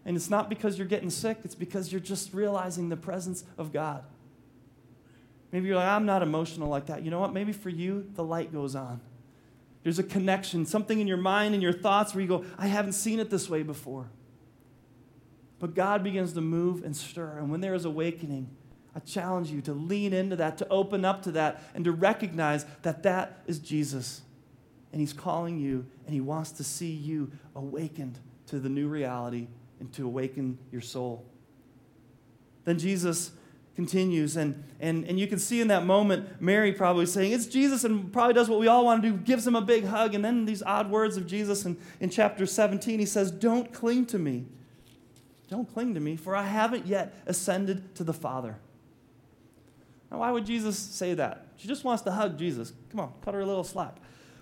and 0.03 0.17
it's 0.17 0.29
not 0.29 0.49
because 0.49 0.77
you're 0.77 0.85
getting 0.85 1.09
sick, 1.09 1.37
it's 1.45 1.55
because 1.55 1.93
you're 1.93 2.01
just 2.01 2.33
realizing 2.33 2.89
the 2.89 2.97
presence 2.97 3.45
of 3.57 3.71
God. 3.71 4.03
Maybe 5.51 5.67
you're 5.67 5.75
like, 5.75 5.87
I'm 5.87 6.05
not 6.05 6.23
emotional 6.23 6.69
like 6.69 6.85
that. 6.87 7.03
You 7.03 7.11
know 7.11 7.19
what? 7.19 7.33
Maybe 7.33 7.51
for 7.51 7.69
you, 7.69 8.09
the 8.15 8.23
light 8.23 8.53
goes 8.53 8.75
on. 8.75 9.01
There's 9.83 9.99
a 9.99 10.03
connection, 10.03 10.65
something 10.65 10.99
in 10.99 11.07
your 11.07 11.17
mind 11.17 11.53
and 11.53 11.63
your 11.63 11.73
thoughts 11.73 12.13
where 12.13 12.21
you 12.21 12.27
go, 12.27 12.45
I 12.57 12.67
haven't 12.67 12.93
seen 12.93 13.19
it 13.19 13.29
this 13.29 13.49
way 13.49 13.63
before. 13.63 14.09
But 15.59 15.75
God 15.75 16.03
begins 16.03 16.33
to 16.33 16.41
move 16.41 16.83
and 16.83 16.95
stir. 16.95 17.37
And 17.37 17.51
when 17.51 17.61
there 17.61 17.73
is 17.73 17.85
awakening, 17.85 18.49
I 18.95 18.99
challenge 18.99 19.49
you 19.49 19.61
to 19.61 19.73
lean 19.73 20.13
into 20.13 20.35
that, 20.37 20.57
to 20.59 20.67
open 20.69 21.05
up 21.05 21.23
to 21.23 21.31
that, 21.33 21.63
and 21.73 21.85
to 21.85 21.91
recognize 21.91 22.65
that 22.81 23.03
that 23.03 23.41
is 23.47 23.59
Jesus. 23.59 24.21
And 24.91 24.99
He's 24.99 25.13
calling 25.13 25.59
you, 25.59 25.85
and 26.05 26.13
He 26.13 26.21
wants 26.21 26.51
to 26.53 26.63
see 26.63 26.91
you 26.91 27.31
awakened 27.55 28.19
to 28.47 28.59
the 28.59 28.69
new 28.69 28.87
reality 28.87 29.47
and 29.79 29.91
to 29.93 30.05
awaken 30.05 30.57
your 30.71 30.81
soul. 30.81 31.25
Then 32.65 32.77
Jesus 32.77 33.31
continues, 33.75 34.35
and, 34.35 34.63
and, 34.79 35.05
and 35.05 35.19
you 35.19 35.27
can 35.27 35.39
see 35.39 35.61
in 35.61 35.67
that 35.69 35.85
moment 35.85 36.41
Mary 36.41 36.71
probably 36.71 37.05
saying, 37.05 37.31
It's 37.31 37.45
Jesus, 37.45 37.83
and 37.83 38.11
probably 38.11 38.33
does 38.33 38.49
what 38.49 38.59
we 38.59 38.67
all 38.67 38.85
want 38.85 39.01
to 39.01 39.11
do, 39.11 39.17
gives 39.17 39.47
him 39.47 39.55
a 39.55 39.61
big 39.61 39.85
hug. 39.85 40.13
And 40.13 40.23
then 40.23 40.45
these 40.45 40.61
odd 40.63 40.89
words 40.89 41.17
of 41.17 41.25
Jesus 41.27 41.65
in, 41.65 41.77
in 41.99 42.09
chapter 42.09 42.45
17, 42.45 42.99
he 42.99 43.05
says, 43.05 43.31
Don't 43.31 43.73
cling 43.73 44.05
to 44.07 44.19
me 44.19 44.45
don't 45.51 45.71
cling 45.71 45.93
to 45.95 45.99
me, 45.99 46.15
for 46.15 46.33
I 46.33 46.43
haven't 46.43 46.87
yet 46.87 47.13
ascended 47.25 47.93
to 47.95 48.05
the 48.05 48.13
Father. 48.13 48.57
Now, 50.09 50.19
why 50.19 50.31
would 50.31 50.45
Jesus 50.45 50.77
say 50.77 51.13
that? 51.15 51.45
She 51.57 51.67
just 51.67 51.83
wants 51.83 52.03
to 52.03 52.11
hug 52.11 52.39
Jesus. 52.39 52.71
Come 52.89 53.01
on, 53.01 53.13
cut 53.21 53.33
her 53.33 53.41
a 53.41 53.45
little 53.45 53.65
slack. 53.65 53.97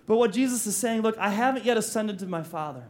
But 0.06 0.17
what 0.17 0.32
Jesus 0.32 0.67
is 0.67 0.77
saying, 0.77 1.01
look, 1.01 1.17
I 1.17 1.30
haven't 1.30 1.65
yet 1.65 1.77
ascended 1.77 2.19
to 2.19 2.27
my 2.27 2.43
Father. 2.43 2.84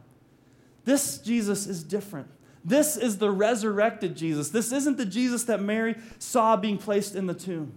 This 0.84 1.16
Jesus 1.16 1.66
is 1.66 1.82
different. 1.82 2.28
This 2.64 2.96
is 2.96 3.18
the 3.18 3.30
resurrected 3.30 4.16
Jesus. 4.16 4.50
This 4.50 4.72
isn't 4.72 4.98
the 4.98 5.06
Jesus 5.06 5.44
that 5.44 5.62
Mary 5.62 5.96
saw 6.18 6.56
being 6.56 6.78
placed 6.78 7.14
in 7.14 7.26
the 7.26 7.34
tomb. 7.34 7.72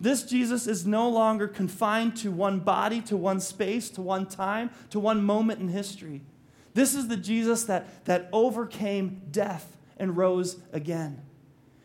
This 0.00 0.22
Jesus 0.22 0.66
is 0.66 0.86
no 0.86 1.08
longer 1.08 1.46
confined 1.46 2.16
to 2.18 2.30
one 2.30 2.60
body, 2.60 3.02
to 3.02 3.16
one 3.16 3.38
space, 3.38 3.90
to 3.90 4.00
one 4.02 4.26
time, 4.26 4.70
to 4.90 4.98
one 4.98 5.22
moment 5.22 5.60
in 5.60 5.68
history. 5.68 6.22
This 6.72 6.94
is 6.94 7.08
the 7.08 7.16
Jesus 7.16 7.64
that, 7.64 8.06
that 8.06 8.28
overcame 8.32 9.22
death 9.30 9.76
and 9.98 10.16
rose 10.16 10.56
again. 10.72 11.22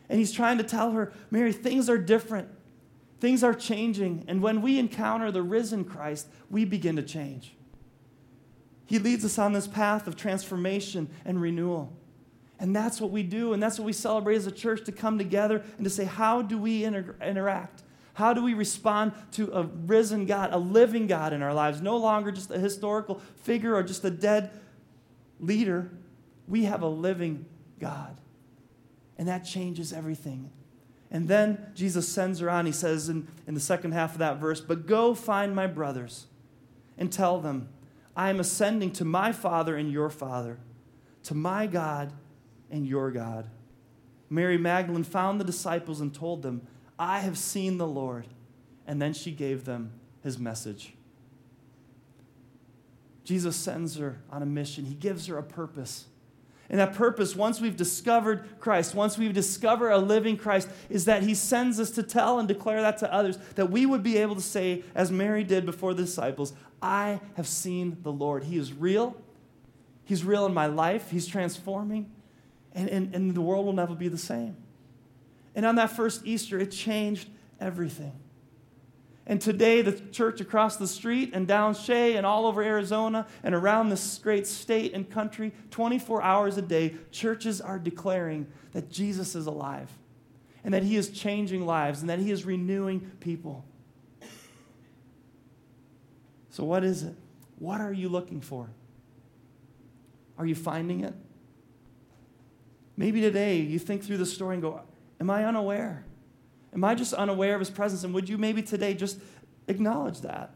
And 0.08 0.18
he's 0.18 0.32
trying 0.32 0.58
to 0.58 0.64
tell 0.64 0.92
her, 0.92 1.12
Mary, 1.30 1.52
things 1.52 1.90
are 1.90 1.98
different. 1.98 2.48
Things 3.20 3.44
are 3.44 3.54
changing. 3.54 4.24
And 4.28 4.40
when 4.40 4.62
we 4.62 4.78
encounter 4.78 5.30
the 5.30 5.42
risen 5.42 5.84
Christ, 5.84 6.28
we 6.48 6.64
begin 6.64 6.96
to 6.96 7.02
change. 7.02 7.54
He 8.86 8.98
leads 8.98 9.24
us 9.24 9.38
on 9.38 9.52
this 9.52 9.66
path 9.66 10.06
of 10.06 10.16
transformation 10.16 11.10
and 11.24 11.40
renewal. 11.40 11.92
And 12.58 12.74
that's 12.74 13.00
what 13.00 13.10
we 13.10 13.22
do, 13.22 13.52
and 13.52 13.62
that's 13.62 13.78
what 13.78 13.84
we 13.84 13.92
celebrate 13.92 14.36
as 14.36 14.46
a 14.46 14.52
church 14.52 14.84
to 14.86 14.92
come 14.92 15.18
together 15.18 15.62
and 15.76 15.84
to 15.84 15.90
say, 15.90 16.04
how 16.04 16.40
do 16.40 16.56
we 16.56 16.84
inter- 16.84 17.14
interact? 17.22 17.82
How 18.14 18.32
do 18.32 18.42
we 18.42 18.54
respond 18.54 19.12
to 19.32 19.52
a 19.52 19.64
risen 19.64 20.24
God, 20.24 20.54
a 20.54 20.58
living 20.58 21.06
God 21.06 21.34
in 21.34 21.42
our 21.42 21.52
lives? 21.52 21.82
No 21.82 21.98
longer 21.98 22.32
just 22.32 22.50
a 22.50 22.58
historical 22.58 23.20
figure 23.42 23.74
or 23.74 23.82
just 23.82 24.04
a 24.06 24.10
dead 24.10 24.50
leader, 25.38 25.90
we 26.48 26.64
have 26.64 26.80
a 26.80 26.88
living 26.88 27.44
God. 27.78 28.18
And 29.18 29.28
that 29.28 29.40
changes 29.40 29.92
everything. 29.92 30.50
And 31.10 31.28
then 31.28 31.72
Jesus 31.74 32.08
sends 32.08 32.40
her 32.40 32.48
on. 32.48 32.64
He 32.64 32.72
says 32.72 33.10
in, 33.10 33.28
in 33.46 33.52
the 33.52 33.60
second 33.60 33.92
half 33.92 34.12
of 34.12 34.18
that 34.18 34.38
verse, 34.38 34.62
But 34.62 34.86
go 34.86 35.14
find 35.14 35.54
my 35.54 35.66
brothers 35.66 36.26
and 36.96 37.12
tell 37.12 37.38
them, 37.38 37.68
I 38.16 38.30
am 38.30 38.40
ascending 38.40 38.92
to 38.92 39.04
my 39.04 39.30
Father 39.30 39.76
and 39.76 39.92
your 39.92 40.08
Father, 40.08 40.58
to 41.24 41.34
my 41.34 41.66
God 41.66 42.14
and 42.70 42.86
your 42.86 43.10
God. 43.10 43.48
Mary 44.28 44.58
Magdalene 44.58 45.04
found 45.04 45.40
the 45.40 45.44
disciples 45.44 46.00
and 46.00 46.14
told 46.14 46.42
them, 46.42 46.66
I 46.98 47.20
have 47.20 47.38
seen 47.38 47.78
the 47.78 47.86
Lord. 47.86 48.26
And 48.86 49.02
then 49.02 49.12
she 49.12 49.32
gave 49.32 49.64
them 49.64 49.92
his 50.22 50.38
message. 50.38 50.94
Jesus 53.26 53.56
sends 53.56 53.96
her 53.96 54.18
on 54.30 54.42
a 54.42 54.46
mission, 54.46 54.84
He 54.84 54.94
gives 54.94 55.26
her 55.26 55.36
a 55.36 55.42
purpose. 55.42 56.06
And 56.68 56.80
that 56.80 56.94
purpose, 56.94 57.36
once 57.36 57.60
we've 57.60 57.76
discovered 57.76 58.44
Christ, 58.58 58.94
once 58.94 59.16
we've 59.16 59.32
discovered 59.32 59.90
a 59.90 59.98
living 59.98 60.36
Christ, 60.36 60.68
is 60.88 61.04
that 61.04 61.22
He 61.22 61.34
sends 61.34 61.78
us 61.78 61.90
to 61.92 62.02
tell 62.02 62.40
and 62.40 62.48
declare 62.48 62.80
that 62.82 62.98
to 62.98 63.12
others, 63.12 63.38
that 63.54 63.70
we 63.70 63.86
would 63.86 64.02
be 64.02 64.18
able 64.18 64.34
to 64.34 64.40
say, 64.40 64.82
as 64.94 65.12
Mary 65.12 65.44
did 65.44 65.64
before 65.64 65.94
the 65.94 66.02
disciples, 66.02 66.52
I 66.82 67.20
have 67.36 67.46
seen 67.46 67.98
the 68.02 68.12
Lord. 68.12 68.44
He 68.44 68.56
is 68.56 68.72
real. 68.72 69.16
He's 70.04 70.24
real 70.24 70.46
in 70.46 70.54
my 70.54 70.66
life. 70.66 71.10
He's 71.10 71.26
transforming. 71.26 72.10
And, 72.76 72.88
and, 72.90 73.14
and 73.14 73.34
the 73.34 73.40
world 73.40 73.66
will 73.66 73.72
never 73.72 73.94
be 73.94 74.06
the 74.06 74.18
same. 74.18 74.56
And 75.54 75.64
on 75.64 75.76
that 75.76 75.90
first 75.90 76.26
Easter, 76.26 76.58
it 76.58 76.70
changed 76.70 77.28
everything. 77.58 78.12
And 79.26 79.40
today, 79.40 79.82
the 79.82 79.92
church 79.92 80.40
across 80.40 80.76
the 80.76 80.86
street 80.86 81.30
and 81.32 81.48
down 81.48 81.74
Shea 81.74 82.16
and 82.16 82.24
all 82.24 82.46
over 82.46 82.62
Arizona 82.62 83.26
and 83.42 83.54
around 83.56 83.88
this 83.88 84.18
great 84.18 84.46
state 84.46 84.92
and 84.92 85.10
country, 85.10 85.52
24 85.70 86.22
hours 86.22 86.58
a 86.58 86.62
day, 86.62 86.94
churches 87.10 87.60
are 87.60 87.78
declaring 87.78 88.46
that 88.70 88.88
Jesus 88.88 89.34
is 89.34 89.46
alive 89.46 89.90
and 90.62 90.72
that 90.74 90.84
he 90.84 90.96
is 90.96 91.08
changing 91.08 91.66
lives 91.66 92.02
and 92.02 92.10
that 92.10 92.20
he 92.20 92.30
is 92.30 92.44
renewing 92.44 93.00
people. 93.18 93.64
So, 96.50 96.62
what 96.62 96.84
is 96.84 97.02
it? 97.02 97.14
What 97.58 97.80
are 97.80 97.92
you 97.92 98.08
looking 98.08 98.40
for? 98.40 98.70
Are 100.38 100.46
you 100.46 100.54
finding 100.54 101.00
it? 101.00 101.14
Maybe 102.96 103.20
today 103.20 103.58
you 103.58 103.78
think 103.78 104.02
through 104.02 104.18
the 104.18 104.26
story 104.26 104.54
and 104.54 104.62
go, 104.62 104.80
Am 105.20 105.30
I 105.30 105.44
unaware? 105.44 106.04
Am 106.74 106.84
I 106.84 106.94
just 106.94 107.14
unaware 107.14 107.54
of 107.54 107.60
his 107.60 107.70
presence? 107.70 108.04
And 108.04 108.12
would 108.14 108.28
you 108.28 108.36
maybe 108.36 108.62
today 108.62 108.94
just 108.94 109.18
acknowledge 109.66 110.20
that? 110.20 110.50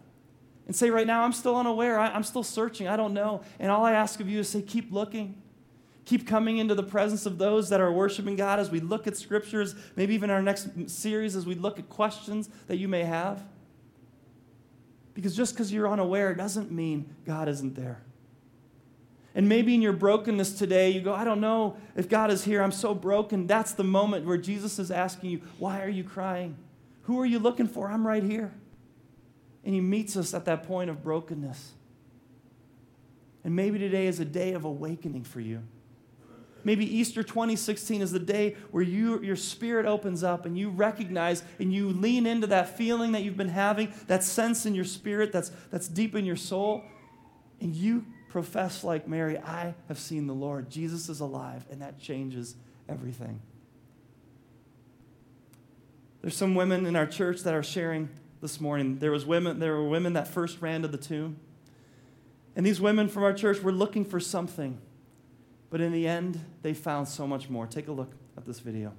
And 0.67 0.77
say, 0.77 0.91
right 0.91 1.07
now, 1.07 1.25
I'm 1.25 1.33
still 1.33 1.57
unaware. 1.57 1.99
I, 1.99 2.15
am 2.15 2.23
still 2.23 2.45
searching. 2.45 2.87
I 2.87 2.97
don't 2.97 3.15
know. 3.15 3.43
And 3.59 3.71
all 3.73 3.85
I 3.85 3.93
ask 3.93 4.21
of 4.21 4.29
you 4.29 4.39
is 4.41 4.49
say, 4.49 4.63
keep 4.63 4.93
looking. 4.93 5.41
Keep 6.05 6.27
coming 6.27 6.59
into 6.59 6.75
the 6.75 6.83
presence 6.83 7.27
of 7.27 7.39
those 7.39 7.71
that 7.71 7.81
are 7.81 7.91
worshiping 7.91 8.37
God 8.37 8.59
as 8.59 8.71
we 8.71 8.81
look 8.81 9.07
at 9.07 9.17
scriptures, 9.17 9.75
maybe 9.97 10.15
even 10.15 10.31
our 10.31 10.43
next 10.43 10.91
series 10.91 11.37
as 11.37 11.47
we 11.47 11.55
look 11.55 11.79
at 11.79 11.89
questions 11.89 12.51
that 12.67 12.77
you 12.77 12.87
may 12.87 13.05
have. 13.05 13.43
Because 15.15 15.35
just 15.35 15.55
because 15.55 15.73
you're 15.73 15.89
unaware 15.89 16.35
doesn't 16.35 16.71
mean 16.71 17.15
God 17.27 17.49
isn't 17.49 17.75
there. 17.75 18.03
And 19.35 19.49
maybe 19.49 19.75
in 19.75 19.83
your 19.83 19.93
brokenness 19.93 20.55
today, 20.55 20.91
you 20.91 21.01
go, 21.01 21.15
I 21.15 21.25
don't 21.25 21.41
know 21.41 21.77
if 21.97 22.09
God 22.09 22.31
is 22.31 22.45
here. 22.45 22.63
I'm 22.63 22.73
so 22.73 22.95
broken. 22.95 23.47
That's 23.47 23.73
the 23.73 23.85
moment 23.85 24.27
where 24.27 24.37
Jesus 24.37 24.79
is 24.79 24.91
asking 24.91 25.31
you, 25.31 25.41
Why 25.59 25.83
are 25.83 25.89
you 25.89 26.03
crying? 26.03 26.57
Who 27.03 27.21
are 27.21 27.27
you 27.27 27.39
looking 27.39 27.69
for? 27.69 27.91
I'm 27.91 28.07
right 28.07 28.23
here. 28.23 28.53
And 29.65 29.75
He 29.75 29.81
meets 29.81 30.17
us 30.17 30.35
at 30.35 30.47
that 30.47 30.65
point 30.65 30.91
of 30.91 31.05
brokenness. 31.05 31.73
And 33.45 33.55
maybe 33.55 33.79
today 33.79 34.07
is 34.07 34.21
a 34.21 34.25
day 34.25 34.53
of 34.53 34.65
awakening 34.65 35.25
for 35.25 35.41
you. 35.41 35.63
Maybe 36.63 36.85
Easter 36.85 37.23
2016 37.23 38.03
is 38.03 38.13
the 38.13 38.19
day 38.19 38.57
where 38.71 38.83
you, 38.83 39.23
your 39.23 39.37
spirit 39.37 39.87
opens 39.87 40.23
up 40.23 40.45
and 40.45 40.59
you 40.59 40.69
recognize 40.69 41.43
and 41.59 41.73
you 41.73 41.89
lean 41.89 42.27
into 42.27 42.47
that 42.49 42.77
feeling 42.77 43.13
that 43.13 43.23
you've 43.23 43.37
been 43.37 43.49
having, 43.49 43.95
that 44.09 44.23
sense 44.23 44.67
in 44.67 44.75
your 44.75 44.85
spirit 44.85 45.33
that's, 45.33 45.51
that's 45.71 45.89
deep 45.89 46.15
in 46.15 46.27
your 46.27 46.37
soul, 46.37 46.83
and 47.61 47.75
you 47.75 48.05
profess 48.31 48.83
like 48.83 49.07
Mary, 49.07 49.37
I 49.37 49.75
have 49.89 49.99
seen 49.99 50.27
the 50.27 50.35
Lord. 50.35 50.71
Jesus 50.71 51.09
is 51.09 51.21
alive, 51.21 51.67
and 51.71 51.83
that 51.83 51.99
changes 51.99 52.55
everything. 52.89 53.41
There's 56.23 56.37
some 56.37 56.55
women 56.55 56.87
in 56.87 56.97
our 56.97 57.07
church 57.07 57.43
that 57.43 57.55
are 57.55 57.63
sharing 57.63 58.09
this 58.41 58.61
morning. 58.61 58.99
There 58.99 59.11
was 59.11 59.27
women, 59.27 59.59
there 59.59 59.75
were 59.75 59.89
women 59.89 60.15
that 60.15 60.29
first 60.29 60.61
ran 60.61 60.83
to 60.83 60.89
the 60.89 60.99
tomb. 60.99 61.39
And 62.57 62.65
these 62.65 62.81
women 62.81 63.09
from 63.09 63.23
our 63.23 63.33
church 63.33 63.63
were 63.63 63.73
looking 63.73 64.05
for 64.05 64.21
something. 64.21 64.79
But 65.71 65.81
in 65.81 65.93
the 65.93 66.07
end, 66.07 66.41
they 66.63 66.75
found 66.75 67.09
so 67.09 67.27
much 67.27 67.49
more. 67.49 67.67
Take 67.67 67.89
a 67.89 67.93
look 67.93 68.13
at 68.37 68.45
this 68.45 68.61
video. 68.61 68.93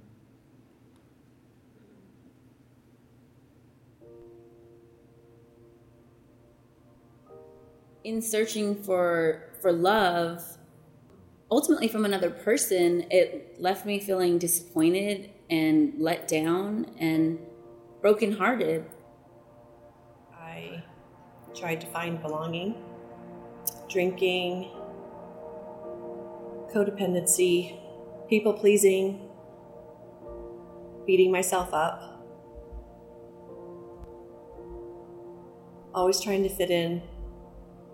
In 8.04 8.22
searching 8.22 8.76
for 8.84 9.54
for 9.62 9.72
love 9.72 10.44
ultimately 11.52 11.88
from 11.88 12.06
another 12.06 12.30
person 12.30 13.06
it 13.12 13.56
left 13.60 13.86
me 13.86 14.00
feeling 14.00 14.38
disappointed 14.38 15.30
and 15.52 15.94
let 16.00 16.28
down 16.28 16.86
and 16.98 17.38
brokenhearted. 18.02 18.86
I 20.34 20.82
tried 21.54 21.82
to 21.82 21.88
find 21.88 22.22
belonging 22.22 22.76
drinking 23.90 24.72
codependency 26.74 27.78
people 28.30 28.54
pleasing 28.54 29.28
beating 31.06 31.32
myself 31.32 31.74
up. 31.74 32.24
Always 35.94 36.22
trying 36.22 36.44
to 36.44 36.50
fit 36.50 36.70
in 36.70 37.02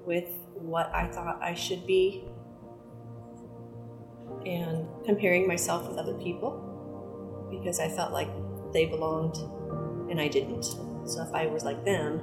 with 0.08 0.30
what 0.54 0.90
I 0.96 1.08
thought 1.08 1.38
I 1.44 1.54
should 1.54 1.86
be 1.86 2.24
and 4.46 4.88
comparing 5.06 5.46
myself 5.46 5.88
with 5.88 5.98
other 5.98 6.14
people 6.14 6.64
because 7.52 7.82
I 7.82 7.90
felt 7.90 8.14
like 8.14 8.30
they 8.72 8.86
belonged 8.86 9.36
and 10.10 10.20
I 10.20 10.30
didn't. 10.30 10.64
So 10.64 11.22
if 11.22 11.34
I 11.34 11.48
was 11.48 11.64
like 11.64 11.84
them, 11.84 12.22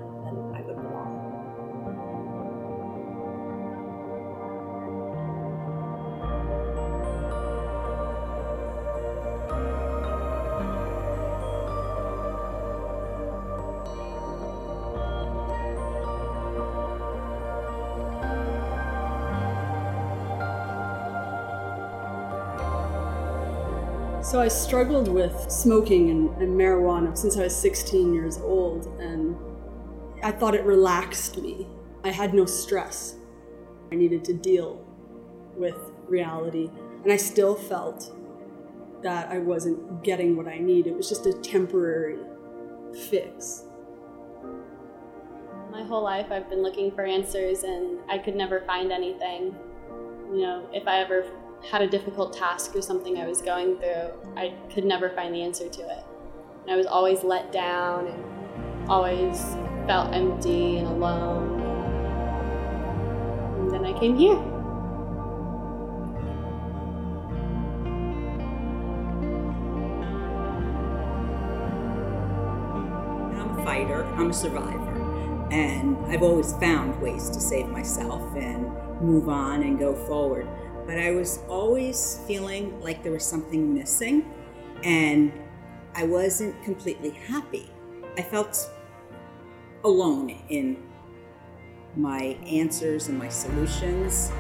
So 24.25 24.41
I 24.41 24.49
struggled 24.49 25.09
with 25.09 25.51
smoking 25.51 26.09
and, 26.09 26.31
and, 26.43 26.59
marijuana 26.59 27.15
since 27.15 27.37
I 27.37 27.43
was 27.43 27.55
16 27.55 28.15
years 28.15 28.39
old, 28.39 28.87
and 28.99 29.37
I 30.23 30.33
thought 30.33 30.55
it 30.55 30.65
relaxed 30.65 31.37
me. 31.37 31.69
I 32.05 32.11
had 32.11 32.33
no 32.33 32.47
stress. 32.47 33.17
I 33.93 33.97
needed 33.97 34.25
to 34.25 34.33
deal 34.33 34.83
with 35.55 35.77
reality, 36.09 36.71
and 37.03 37.13
I 37.13 37.19
still 37.19 37.55
felt 37.55 38.17
that 39.03 39.29
I 39.29 39.41
wasn't 39.41 40.03
getting 40.03 40.37
what 40.37 40.49
I 40.49 40.57
need. 40.57 40.87
It 40.87 40.97
was 40.97 41.07
just 41.07 41.27
a 41.27 41.35
temporary 41.35 42.17
fix. 43.11 43.65
My 45.71 45.83
whole 45.83 46.03
life, 46.03 46.33
I've 46.33 46.49
been 46.49 46.63
looking 46.63 46.91
for 46.93 47.05
answers, 47.05 47.63
and 47.63 47.99
I 48.09 48.17
could 48.17 48.37
never 48.37 48.63
find 48.63 48.91
anything. 48.91 49.55
You 50.33 50.41
know, 50.41 50.69
if 50.73 50.89
I 50.89 51.01
ever 51.01 51.27
had 51.71 51.83
a 51.83 51.87
difficult 51.87 52.33
task 52.33 52.77
or 52.77 52.83
something 52.83 53.19
I 53.19 53.27
was 53.27 53.41
going 53.41 53.79
through, 53.79 54.13
I 54.37 54.55
could 54.73 54.85
never 54.85 55.11
find 55.11 55.35
the 55.35 55.43
answer 55.43 55.69
to 55.69 55.83
it. 55.83 56.05
And 56.63 56.71
I 56.71 56.77
was 56.77 56.87
always 56.87 57.23
let 57.25 57.53
down 57.53 58.07
and 58.07 58.91
always 58.91 59.43
felt 59.87 60.15
empty 60.15 60.79
and 60.79 60.87
alone. 60.87 61.61
And 63.61 63.71
then 63.71 63.85
I 63.85 63.99
came 63.99 64.17
here. 64.17 64.37
I'm 73.37 73.59
a 73.59 73.65
fighter, 73.65 74.05
I'm 74.17 74.31
a 74.31 74.35
survivor. 74.35 75.01
And 75.51 75.97
I've 76.07 76.23
always 76.23 76.53
found 76.55 77.01
ways 77.01 77.31
to 77.31 77.41
save 77.41 77.69
myself 77.69 78.23
and 78.37 78.71
move 79.01 79.29
on 79.29 79.63
and 79.63 79.79
go 79.79 79.95
forward 79.95 80.49
but 80.87 80.99
I 80.99 81.13
was 81.13 81.41
always 81.49 82.21
feeling 82.27 82.81
like 82.81 83.03
there 83.03 83.13
was 83.13 83.25
something 83.25 83.73
missing 83.75 84.31
and 84.83 85.33
I 85.95 86.05
wasn't 86.05 86.63
completely 86.63 87.11
happy. 87.11 87.71
I 88.19 88.23
felt 88.23 88.71
alone 89.85 90.31
in 90.49 90.83
my 91.97 92.37
answers 92.47 93.09
and 93.09 93.19
my 93.19 93.29
solutions. 93.29 94.31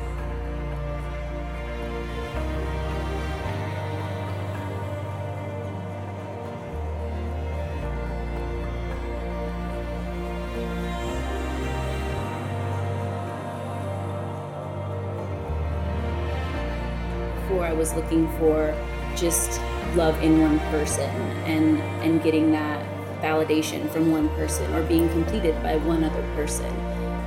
Was 17.84 17.94
looking 17.94 18.26
for 18.38 18.74
just 19.14 19.60
love 19.94 20.16
in 20.22 20.40
one 20.40 20.58
person 20.72 21.10
and 21.44 21.78
and 22.02 22.22
getting 22.22 22.50
that 22.50 22.80
validation 23.20 23.90
from 23.90 24.10
one 24.10 24.26
person 24.30 24.72
or 24.74 24.82
being 24.84 25.06
completed 25.10 25.54
by 25.62 25.76
one 25.76 26.02
other 26.02 26.22
person. 26.34 26.70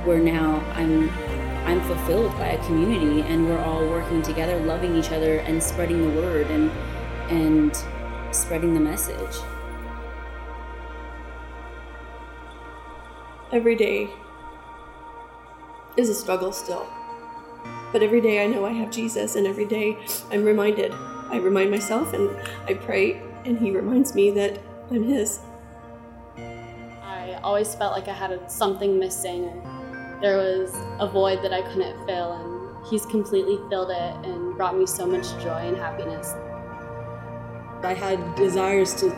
Where 0.04 0.18
now 0.18 0.58
I'm 0.74 1.10
I'm 1.64 1.80
fulfilled 1.82 2.32
by 2.38 2.48
a 2.48 2.64
community 2.66 3.22
and 3.22 3.46
we're 3.46 3.60
all 3.60 3.86
working 3.86 4.20
together, 4.20 4.58
loving 4.58 4.96
each 4.96 5.12
other 5.12 5.38
and 5.46 5.62
spreading 5.62 6.02
the 6.02 6.20
word 6.20 6.50
and 6.50 6.72
and 7.30 7.72
spreading 8.34 8.74
the 8.74 8.80
message. 8.80 9.36
Every 13.52 13.76
day 13.76 14.10
is 15.96 16.08
a 16.08 16.14
struggle 16.14 16.50
still. 16.50 16.97
But 17.92 18.02
every 18.02 18.20
day 18.20 18.44
I 18.44 18.46
know 18.46 18.66
I 18.66 18.72
have 18.72 18.90
Jesus, 18.90 19.34
and 19.36 19.46
every 19.46 19.64
day 19.64 19.96
I'm 20.30 20.44
reminded. 20.44 20.92
I 21.30 21.36
remind 21.36 21.70
myself 21.70 22.12
and 22.12 22.36
I 22.66 22.74
pray, 22.74 23.20
and 23.44 23.58
He 23.58 23.70
reminds 23.70 24.14
me 24.14 24.30
that 24.32 24.60
I'm 24.90 25.04
His. 25.04 25.40
I 26.36 27.38
always 27.42 27.74
felt 27.74 27.92
like 27.92 28.08
I 28.08 28.12
had 28.12 28.50
something 28.50 28.98
missing, 28.98 29.44
or 29.44 30.18
there 30.20 30.36
was 30.36 30.74
a 31.00 31.06
void 31.06 31.42
that 31.42 31.52
I 31.52 31.62
couldn't 31.62 32.06
fill, 32.06 32.32
and 32.32 32.86
He's 32.86 33.04
completely 33.06 33.58
filled 33.68 33.90
it 33.90 34.26
and 34.26 34.56
brought 34.56 34.76
me 34.76 34.86
so 34.86 35.06
much 35.06 35.30
joy 35.42 35.68
and 35.68 35.76
happiness. 35.76 36.34
I 37.82 37.94
had 37.94 38.34
desires 38.34 38.94
to, 38.94 39.10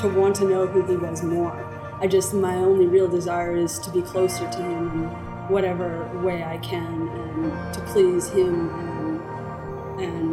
to 0.00 0.08
want 0.08 0.36
to 0.36 0.44
know 0.44 0.66
who 0.66 0.86
He 0.86 0.96
was 0.96 1.22
more. 1.22 1.68
I 2.00 2.06
just, 2.06 2.34
my 2.34 2.56
only 2.56 2.86
real 2.86 3.08
desire 3.08 3.56
is 3.56 3.78
to 3.80 3.90
be 3.90 4.02
closer 4.02 4.50
to 4.50 4.58
Him 4.58 4.88
in 4.88 5.08
whatever 5.48 6.08
way 6.22 6.42
I 6.42 6.58
can 6.58 7.21
to 7.50 7.80
please 7.86 8.28
Him 8.28 8.70
and, 8.70 10.00
and 10.00 10.32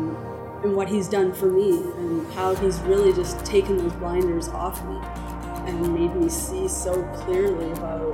and 0.64 0.76
what 0.76 0.90
he's 0.90 1.08
done 1.08 1.32
for 1.34 1.50
me 1.50 1.78
and 1.78 2.32
how 2.34 2.54
he's 2.56 2.80
really 2.82 3.14
just 3.14 3.44
taken 3.46 3.78
those 3.78 3.94
blinders 3.94 4.50
off 4.50 4.84
me 4.86 5.00
and 5.66 5.94
made 5.94 6.14
me 6.16 6.28
see 6.28 6.68
so 6.68 7.02
clearly 7.16 7.72
about 7.72 8.14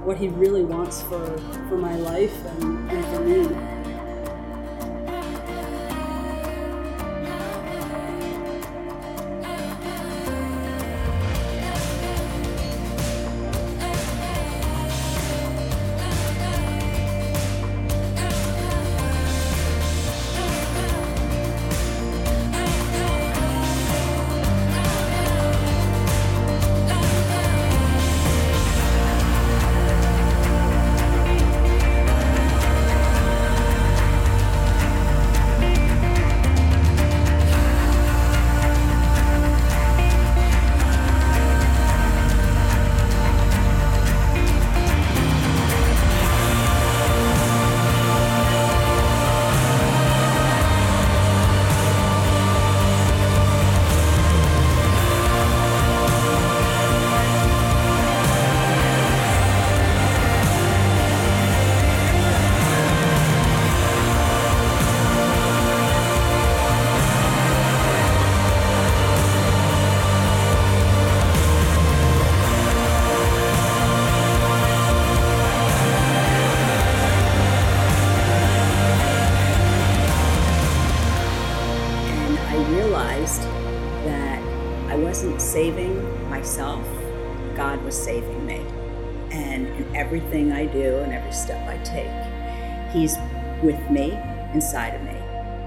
what 0.00 0.16
he 0.16 0.28
really 0.28 0.62
wants 0.62 1.02
for, 1.02 1.38
for 1.68 1.76
my 1.76 1.94
life 1.96 2.34
and, 2.46 2.90
and 2.90 3.04
for 3.06 3.20
me. 3.20 3.81
He's 92.92 93.16
with 93.62 93.90
me, 93.90 94.18
inside 94.52 94.94
of 94.94 95.02
me, 95.02 95.16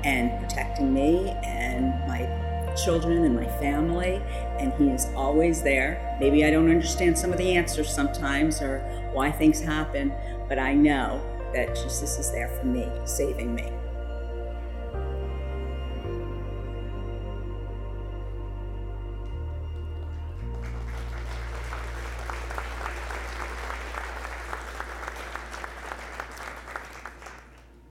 and 0.03 0.39
protecting 0.39 0.93
me 0.93 1.29
and 1.43 1.89
my 2.07 2.29
children 2.75 3.23
and 3.23 3.35
my 3.35 3.47
family. 3.59 4.21
And 4.59 4.73
He 4.73 4.89
is 4.89 5.07
always 5.15 5.61
there. 5.61 6.17
Maybe 6.19 6.45
I 6.45 6.51
don't 6.51 6.69
understand 6.69 7.17
some 7.17 7.31
of 7.31 7.37
the 7.37 7.55
answers 7.55 7.93
sometimes 7.93 8.61
or 8.61 8.79
why 9.13 9.31
things 9.31 9.61
happen, 9.61 10.13
but 10.47 10.59
I 10.59 10.73
know 10.73 11.21
that 11.53 11.75
Jesus 11.75 12.19
is 12.19 12.31
there 12.31 12.49
for 12.49 12.65
me, 12.65 12.89
saving 13.05 13.55
me. 13.55 13.71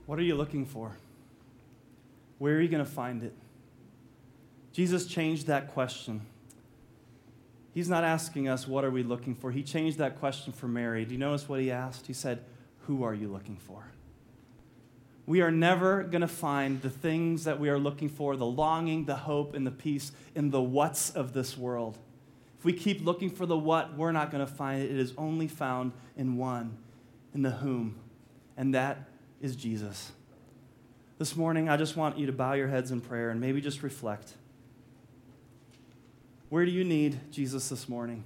What 0.07 0.19
are 0.19 0.23
you 0.23 0.35
looking 0.35 0.67
for? 0.67 0.97
Where 2.39 2.57
are 2.57 2.61
you 2.61 2.69
going 2.69 2.85
to 2.85 2.91
find 2.91 3.23
it? 3.23 3.33
Jesus 4.73 5.07
changed 5.07 5.47
that 5.47 5.73
question. 5.73 6.21
He's 7.73 7.89
not 7.89 8.05
asking 8.05 8.49
us, 8.49 8.69
What 8.69 8.85
are 8.85 8.91
we 8.91 9.03
looking 9.03 9.35
for? 9.35 9.51
He 9.51 9.63
changed 9.63 9.99
that 9.99 10.19
question 10.19 10.53
for 10.53 10.69
Mary. 10.69 11.05
Do 11.05 11.13
you 11.13 11.19
notice 11.19 11.49
what 11.49 11.61
he 11.61 11.71
asked? 11.71 12.07
He 12.07 12.13
said, 12.13 12.41
Who 12.87 13.03
are 13.03 13.15
you 13.15 13.29
looking 13.29 13.57
for? 13.57 13.85
We 15.27 15.41
are 15.41 15.51
never 15.51 16.03
going 16.03 16.21
to 16.21 16.29
find 16.29 16.83
the 16.83 16.91
things 16.91 17.45
that 17.45 17.59
we 17.59 17.71
are 17.71 17.79
looking 17.79 18.11
for, 18.11 18.37
the 18.37 18.45
longing, 18.45 19.07
the 19.07 19.17
hope, 19.17 19.55
and 19.55 19.67
the 19.67 19.71
peace 19.71 20.13
in 20.35 20.51
the 20.51 20.61
what's 20.61 21.11
of 21.11 21.33
this 21.33 21.57
world. 21.57 21.97
If 22.59 22.65
we 22.65 22.75
keep 22.75 23.05
looking 23.05 23.31
for 23.31 23.47
the 23.47 23.57
what, 23.57 23.97
we're 23.97 24.13
not 24.13 24.31
going 24.31 24.45
to 24.45 24.53
find 24.53 24.83
it. 24.83 24.91
It 24.91 24.99
is 24.99 25.15
only 25.17 25.49
found 25.49 25.93
in 26.17 26.37
one, 26.37 26.77
in 27.33 27.43
the 27.43 27.51
whom. 27.51 27.97
And 28.57 28.75
that 28.75 29.09
is 29.41 29.57
Jesus. 29.57 30.13
This 31.19 31.37
morning, 31.37 31.69
I 31.69 31.77
just 31.77 31.97
want 31.97 32.19
you 32.19 32.27
to 32.27 32.33
bow 32.33 32.55
your 32.55 32.69
heads 32.69 32.91
in 32.91 33.01
prayer 33.01 33.31
and 33.31 33.41
maybe 33.41 33.61
just 33.61 33.83
reflect. 33.83 34.35
Where 36.49 36.65
do 36.65 36.71
you 36.71 36.85
need 36.85 37.19
Jesus 37.31 37.69
this 37.69 37.89
morning? 37.89 38.25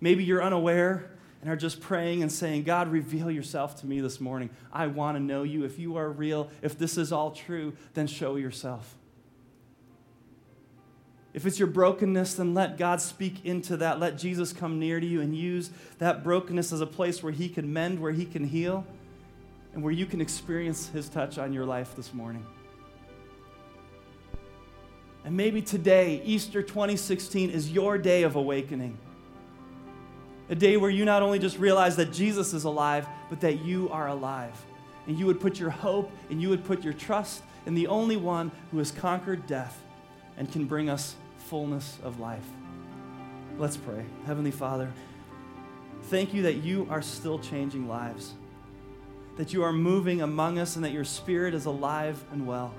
Maybe 0.00 0.24
you're 0.24 0.42
unaware 0.42 1.10
and 1.40 1.50
are 1.50 1.56
just 1.56 1.80
praying 1.80 2.22
and 2.22 2.30
saying, 2.30 2.64
God, 2.64 2.88
reveal 2.88 3.30
yourself 3.30 3.80
to 3.80 3.86
me 3.86 4.00
this 4.00 4.20
morning. 4.20 4.50
I 4.72 4.86
want 4.86 5.16
to 5.16 5.22
know 5.22 5.42
you. 5.42 5.64
If 5.64 5.78
you 5.78 5.96
are 5.96 6.10
real, 6.10 6.50
if 6.62 6.78
this 6.78 6.98
is 6.98 7.12
all 7.12 7.30
true, 7.30 7.74
then 7.94 8.06
show 8.06 8.36
yourself. 8.36 8.96
If 11.32 11.46
it's 11.46 11.58
your 11.58 11.68
brokenness, 11.68 12.34
then 12.34 12.54
let 12.54 12.76
God 12.76 13.00
speak 13.00 13.44
into 13.44 13.76
that. 13.76 14.00
Let 14.00 14.18
Jesus 14.18 14.52
come 14.52 14.78
near 14.78 14.98
to 15.00 15.06
you 15.06 15.20
and 15.20 15.36
use 15.36 15.70
that 15.98 16.24
brokenness 16.24 16.72
as 16.72 16.80
a 16.80 16.86
place 16.86 17.22
where 17.22 17.32
He 17.32 17.48
can 17.48 17.72
mend, 17.72 18.00
where 18.00 18.12
He 18.12 18.24
can 18.24 18.44
heal 18.44 18.84
and 19.72 19.82
where 19.82 19.92
you 19.92 20.06
can 20.06 20.20
experience 20.20 20.88
His 20.88 21.08
touch 21.08 21.38
on 21.38 21.52
your 21.52 21.64
life 21.64 21.94
this 21.96 22.12
morning. 22.12 22.44
And 25.24 25.36
maybe 25.36 25.60
today, 25.60 26.22
Easter 26.24 26.62
2016, 26.62 27.50
is 27.50 27.70
your 27.70 27.98
day 27.98 28.22
of 28.22 28.36
awakening. 28.36 28.96
A 30.48 30.54
day 30.54 30.76
where 30.76 30.90
you 30.90 31.04
not 31.04 31.22
only 31.22 31.38
just 31.38 31.58
realize 31.58 31.96
that 31.96 32.12
Jesus 32.12 32.54
is 32.54 32.64
alive, 32.64 33.06
but 33.28 33.40
that 33.42 33.64
you 33.64 33.88
are 33.90 34.08
alive. 34.08 34.54
And 35.06 35.18
you 35.18 35.26
would 35.26 35.40
put 35.40 35.58
your 35.58 35.70
hope 35.70 36.10
and 36.30 36.40
you 36.40 36.48
would 36.48 36.64
put 36.64 36.82
your 36.82 36.92
trust 36.92 37.42
in 37.66 37.74
the 37.74 37.86
only 37.86 38.16
one 38.16 38.50
who 38.70 38.78
has 38.78 38.90
conquered 38.90 39.46
death 39.46 39.80
and 40.36 40.50
can 40.50 40.64
bring 40.64 40.88
us 40.88 41.14
fullness 41.36 41.98
of 42.02 42.18
life. 42.18 42.46
Let's 43.58 43.76
pray. 43.76 44.04
Heavenly 44.26 44.50
Father, 44.50 44.90
thank 46.04 46.32
you 46.32 46.42
that 46.42 46.56
you 46.56 46.86
are 46.90 47.02
still 47.02 47.38
changing 47.38 47.86
lives 47.86 48.34
that 49.40 49.54
you 49.54 49.62
are 49.62 49.72
moving 49.72 50.20
among 50.20 50.58
us 50.58 50.76
and 50.76 50.84
that 50.84 50.92
your 50.92 51.02
spirit 51.02 51.54
is 51.54 51.64
alive 51.64 52.22
and 52.30 52.46
well. 52.46 52.74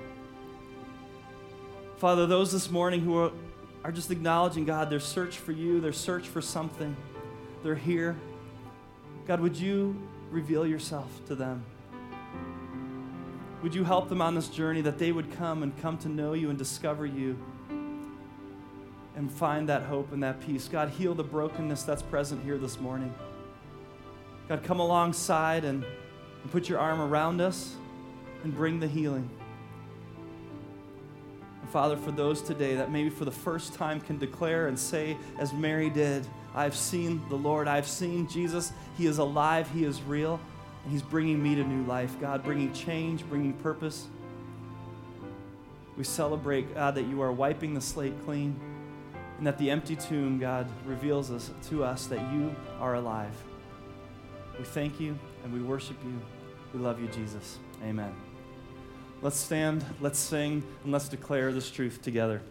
Father, 1.98 2.28
those 2.28 2.52
this 2.52 2.70
morning 2.70 3.02
who 3.02 3.18
are, 3.18 3.32
are 3.84 3.92
just 3.92 4.12
acknowledging, 4.12 4.64
God, 4.64 4.92
their 4.92 5.00
search 5.00 5.40
for 5.40 5.54
you, 5.54 5.82
their 5.82 5.92
search 5.92 6.28
for 6.28 6.40
something, 6.40 6.96
they're 7.64 7.74
here. 7.74 8.16
God, 9.26 9.40
would 9.40 9.58
you 9.58 10.00
reveal 10.30 10.64
yourself 10.64 11.10
to 11.26 11.34
them? 11.34 11.66
Would 13.64 13.74
you 13.74 13.84
help 13.84 14.08
them 14.08 14.22
on 14.22 14.36
this 14.36 14.48
journey 14.48 14.82
that 14.82 15.00
they 15.00 15.12
would 15.12 15.32
come 15.32 15.64
and 15.64 15.76
come 15.82 15.98
to 15.98 16.10
know 16.10 16.34
you 16.34 16.52
and 16.52 16.60
discover 16.60 17.08
you 17.08 17.40
and 19.16 19.32
find 19.32 19.68
that 19.68 19.82
hope 19.82 20.14
and 20.14 20.22
that 20.22 20.40
peace? 20.46 20.68
God, 20.68 20.90
heal 20.90 21.16
the 21.16 21.24
brokenness 21.24 21.82
that's 21.82 22.04
present 22.04 22.44
here 22.44 22.60
this 22.60 22.80
morning. 22.80 23.12
God, 24.48 24.62
come 24.64 24.80
alongside 24.80 25.66
and 25.66 25.84
and 26.42 26.52
put 26.52 26.70
your 26.70 26.80
arm 26.80 27.02
around 27.02 27.42
us 27.42 27.76
and 28.44 28.56
bring 28.56 28.80
the 28.80 28.88
healing. 28.88 29.30
And 31.62 31.70
Father, 31.70 31.98
for 31.98 32.12
those 32.12 32.42
today 32.42 32.76
that 32.76 32.92
maybe 32.92 33.10
for 33.10 33.26
the 33.26 33.32
first 33.32 33.74
time 33.74 34.00
can 34.02 34.18
declare 34.18 34.68
and 34.68 34.78
say, 34.78 35.18
as 35.38 35.54
Mary 35.54 35.90
did, 35.90 36.26
I've 36.54 36.76
seen 36.76 37.22
the 37.30 37.36
Lord, 37.36 37.68
I've 37.68 37.88
seen 37.88 38.28
Jesus. 38.28 38.74
He 38.98 39.06
is 39.06 39.20
alive, 39.20 39.70
He 39.74 39.86
is 39.86 40.02
real, 40.02 40.40
and 40.84 40.92
He's 40.92 41.02
bringing 41.02 41.42
me 41.42 41.56
to 41.56 41.64
new 41.64 41.86
life. 41.86 42.20
God, 42.20 42.44
bringing 42.44 42.74
change, 42.74 43.28
bringing 43.30 43.54
purpose. 43.54 44.08
We 45.98 46.04
celebrate, 46.04 46.74
God, 46.74 46.96
that 46.96 47.04
you 47.04 47.22
are 47.22 47.32
wiping 47.32 47.74
the 47.74 47.82
slate 47.82 48.14
clean 48.26 48.60
and 49.38 49.48
that 49.48 49.58
the 49.58 49.70
empty 49.70 49.96
tomb, 49.96 50.40
God, 50.40 50.68
reveals 50.86 51.32
us 51.32 51.52
to 51.70 51.84
us 51.84 52.08
that 52.08 52.20
you 52.34 52.56
are 52.80 52.96
alive. 52.96 53.36
We 54.58 54.66
thank 54.66 55.00
you 55.00 55.18
and 55.44 55.54
we 55.54 55.62
worship 55.62 55.98
you. 56.04 56.20
We 56.74 56.80
love 56.80 57.02
you, 57.02 57.08
Jesus. 57.08 57.60
Amen. 57.84 58.14
Let's 59.22 59.38
stand, 59.38 59.86
let's 60.00 60.20
sing, 60.20 60.64
and 60.84 60.92
let's 60.92 61.08
declare 61.08 61.52
this 61.52 61.70
truth 61.70 62.02
together. 62.02 62.42